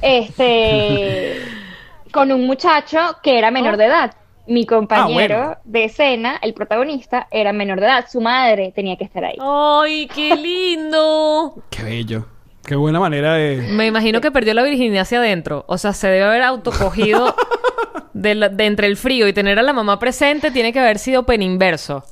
este, 0.02 1.36
con 2.12 2.32
un 2.32 2.46
muchacho 2.46 3.18
que 3.22 3.38
era 3.38 3.52
menor 3.52 3.78
de 3.78 3.86
edad. 3.86 4.14
Mi 4.48 4.66
compañero 4.66 5.38
bueno. 5.38 5.58
de 5.64 5.84
escena, 5.86 6.38
el 6.42 6.54
protagonista, 6.54 7.28
era 7.32 7.54
menor 7.54 7.80
de 7.80 7.86
edad. 7.86 8.06
Su 8.12 8.22
madre 8.22 8.72
tenía 8.76 8.98
que 8.98 9.04
estar 9.04 9.24
ahí. 9.24 9.38
¡Ay, 9.40 10.08
qué 10.14 10.36
lindo! 10.36 11.56
Qué 11.70 11.84
bello. 11.84 12.26
Qué 12.66 12.76
buena 12.76 13.00
manera 13.00 13.34
de... 13.34 13.58
Me 13.72 13.88
imagino 13.88 14.22
que 14.22 14.32
perdió 14.32 14.54
la 14.54 14.64
virginidad 14.64 15.02
hacia 15.04 15.20
adentro. 15.20 15.64
O 15.68 15.78
sea, 15.78 15.94
se 15.94 16.08
debe 16.08 16.24
haber 16.24 16.42
autocogido 16.44 17.36
de, 18.14 18.36
la- 18.36 18.50
de 18.50 18.66
entre 18.66 18.88
el 18.88 18.98
frío 18.98 19.28
y 19.28 19.34
tener 19.34 19.58
a 19.60 19.64
la 19.64 19.74
mamá 19.74 19.98
presente. 20.00 20.52
Tiene 20.52 20.72
que 20.74 20.80
haber 20.80 21.00
sido 21.00 21.26
peninverso. 21.26 22.04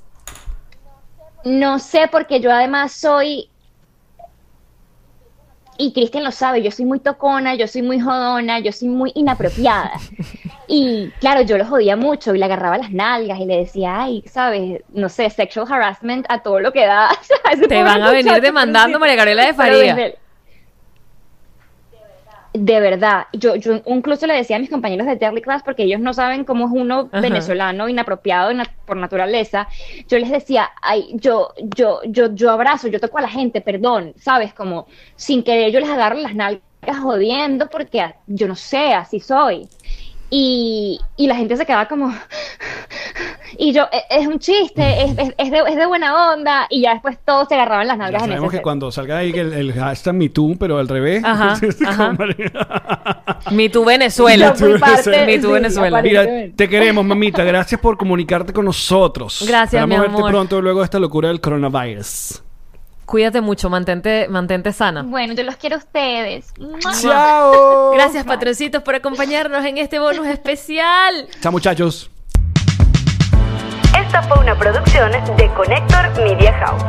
No 1.45 1.79
sé, 1.79 2.07
porque 2.11 2.39
yo 2.41 2.51
además 2.51 2.93
soy. 2.93 3.49
Y 5.77 5.93
Cristian 5.93 6.23
lo 6.25 6.31
sabe, 6.31 6.61
yo 6.61 6.71
soy 6.71 6.85
muy 6.85 6.99
tocona, 6.99 7.55
yo 7.55 7.65
soy 7.67 7.81
muy 7.83 7.99
jodona, 8.01 8.59
yo 8.59 8.71
soy 8.73 8.89
muy 8.89 9.11
inapropiada. 9.15 9.91
Y 10.71 11.12
claro, 11.19 11.41
yo 11.41 11.58
lo 11.58 11.65
jodía 11.65 11.95
mucho 11.95 12.36
y 12.36 12.38
le 12.38 12.45
agarraba 12.45 12.77
las 12.77 12.91
nalgas 12.91 13.39
y 13.39 13.45
le 13.45 13.58
decía, 13.58 14.03
ay, 14.03 14.23
sabes, 14.27 14.84
no 14.89 15.10
sé, 15.10 15.27
sexual 15.32 15.65
harassment 15.67 16.27
a 16.29 16.43
todo 16.43 16.60
lo 16.60 16.71
que 16.71 16.86
da. 16.86 17.10
ese 17.51 17.67
Te 17.67 17.82
van 17.84 18.03
a 18.03 18.12
venir 18.12 18.39
demandando. 18.39 18.99
María 18.99 19.15
Gabriela 19.15 19.47
de 19.47 19.53
Faría. 19.55 20.13
De 22.53 22.79
verdad, 22.79 23.25
yo, 23.34 23.55
yo 23.55 23.82
incluso 23.86 24.27
le 24.27 24.34
decía 24.36 24.58
a 24.58 24.60
mis 24.60 24.69
compañeros 24.69 25.08
de 25.08 25.15
Deadly 25.15 25.41
Class, 25.41 25.63
porque 25.63 25.84
ellos 25.84 25.99
no 25.99 26.13
saben 26.13 26.43
cómo 26.43 26.65
es 26.65 26.71
uno 26.71 27.10
Ajá. 27.12 27.21
venezolano 27.21 27.89
inapropiado 27.89 28.53
na- 28.53 28.65
por 28.86 28.97
naturaleza, 28.97 29.67
yo 30.08 30.19
les 30.19 30.29
decía, 30.29 30.69
ay, 30.82 31.10
yo, 31.13 31.53
yo, 31.75 32.01
yo, 32.05 32.34
yo 32.34 32.51
abrazo, 32.51 32.88
yo 32.88 32.99
toco 32.99 33.17
a 33.19 33.21
la 33.21 33.29
gente, 33.29 33.62
perdón, 33.62 34.13
sabes, 34.17 34.53
como 34.53 34.88
sin 35.15 35.43
querer 35.43 35.71
yo 35.71 35.79
les 35.79 35.89
agarro 35.89 36.15
las 36.17 36.34
nalgas 36.36 36.62
jodiendo 37.01 37.69
porque 37.69 38.13
yo 38.27 38.47
no 38.47 38.55
sé, 38.55 38.93
así 38.93 39.19
soy. 39.19 39.67
Y, 40.31 40.99
y 41.17 41.25
la 41.27 41.35
gente 41.35 41.57
se 41.57 41.65
quedaba 41.65 41.87
como, 41.87 42.13
y 43.57 43.73
yo, 43.73 43.87
"E- 43.91 44.19
es 44.21 44.27
un 44.27 44.37
chiste, 44.39 45.03
es, 45.03 45.17
es- 45.17 45.33
es 45.37 45.49
de, 45.51 45.59
es 45.67 45.75
de 45.75 45.85
buena 45.87 46.31
onda, 46.33 46.67
y 46.69 46.81
ya 46.81 46.93
después 46.93 47.17
todos 47.25 47.47
se 47.47 47.55
agarraban 47.55 47.87
las 47.87 47.97
Ya 47.97 48.03
nalgas 48.03 48.23
en 48.23 48.33
ese 48.33 48.43
que 48.43 48.49
set. 48.57 48.61
cuando 48.61 48.91
salga 48.91 49.17
ahí 49.17 49.31
el, 49.31 49.53
el 49.53 49.73
hashtag 49.73 50.13
MeToo, 50.13 50.55
pero 50.59 50.77
al 50.77 50.87
revés. 50.87 51.23
Ajá, 51.25 51.57
ajá. 51.87 52.15
Tu 53.71 53.85
Venezuela. 53.85 54.53
Yo 54.59 54.65
fui 54.69 54.79
parte- 54.79 55.25
Mi 55.25 55.39
tu 55.39 55.47
sí, 55.47 55.53
Venezuela. 55.53 56.01
Mira, 56.01 56.25
te 56.55 56.69
queremos, 56.69 57.03
mamita. 57.05 57.43
Gracias 57.43 57.81
por 57.81 57.97
comunicarte 57.97 58.53
con 58.53 58.65
nosotros. 58.65 59.43
Gracias, 59.47 59.65
Esperamos 59.81 59.97
mi 59.97 60.01
verte 60.01 60.15
amor. 60.17 60.31
pronto 60.31 60.61
luego 60.61 60.79
de 60.79 60.85
esta 60.85 60.99
locura 60.99 61.29
del 61.29 61.41
coronavirus. 61.41 62.43
Cuídate 63.10 63.41
mucho, 63.41 63.72
mantente, 63.72 64.28
mantente 64.30 64.72
sana. 64.72 65.02
Bueno, 65.02 65.34
yo 65.34 65.43
los 65.43 65.56
quiero 65.56 65.78
a 65.78 65.80
ustedes. 65.80 66.54
¡Chao! 67.02 67.91
Gracias, 67.95 68.24
patroncitos, 68.24 68.84
por 68.84 68.93
acompañarnos 68.93 69.65
en 69.65 69.80
este 69.80 69.98
bonus 69.98 70.28
especial. 70.28 71.28
Chao, 71.41 71.52
muchachos. 71.52 72.12
Esta 74.00 74.22
fue 74.22 74.38
una 74.38 74.56
producción 74.56 75.12
de 75.12 75.50
Connector 75.56 76.24
Media 76.24 76.54
House. 76.54 76.84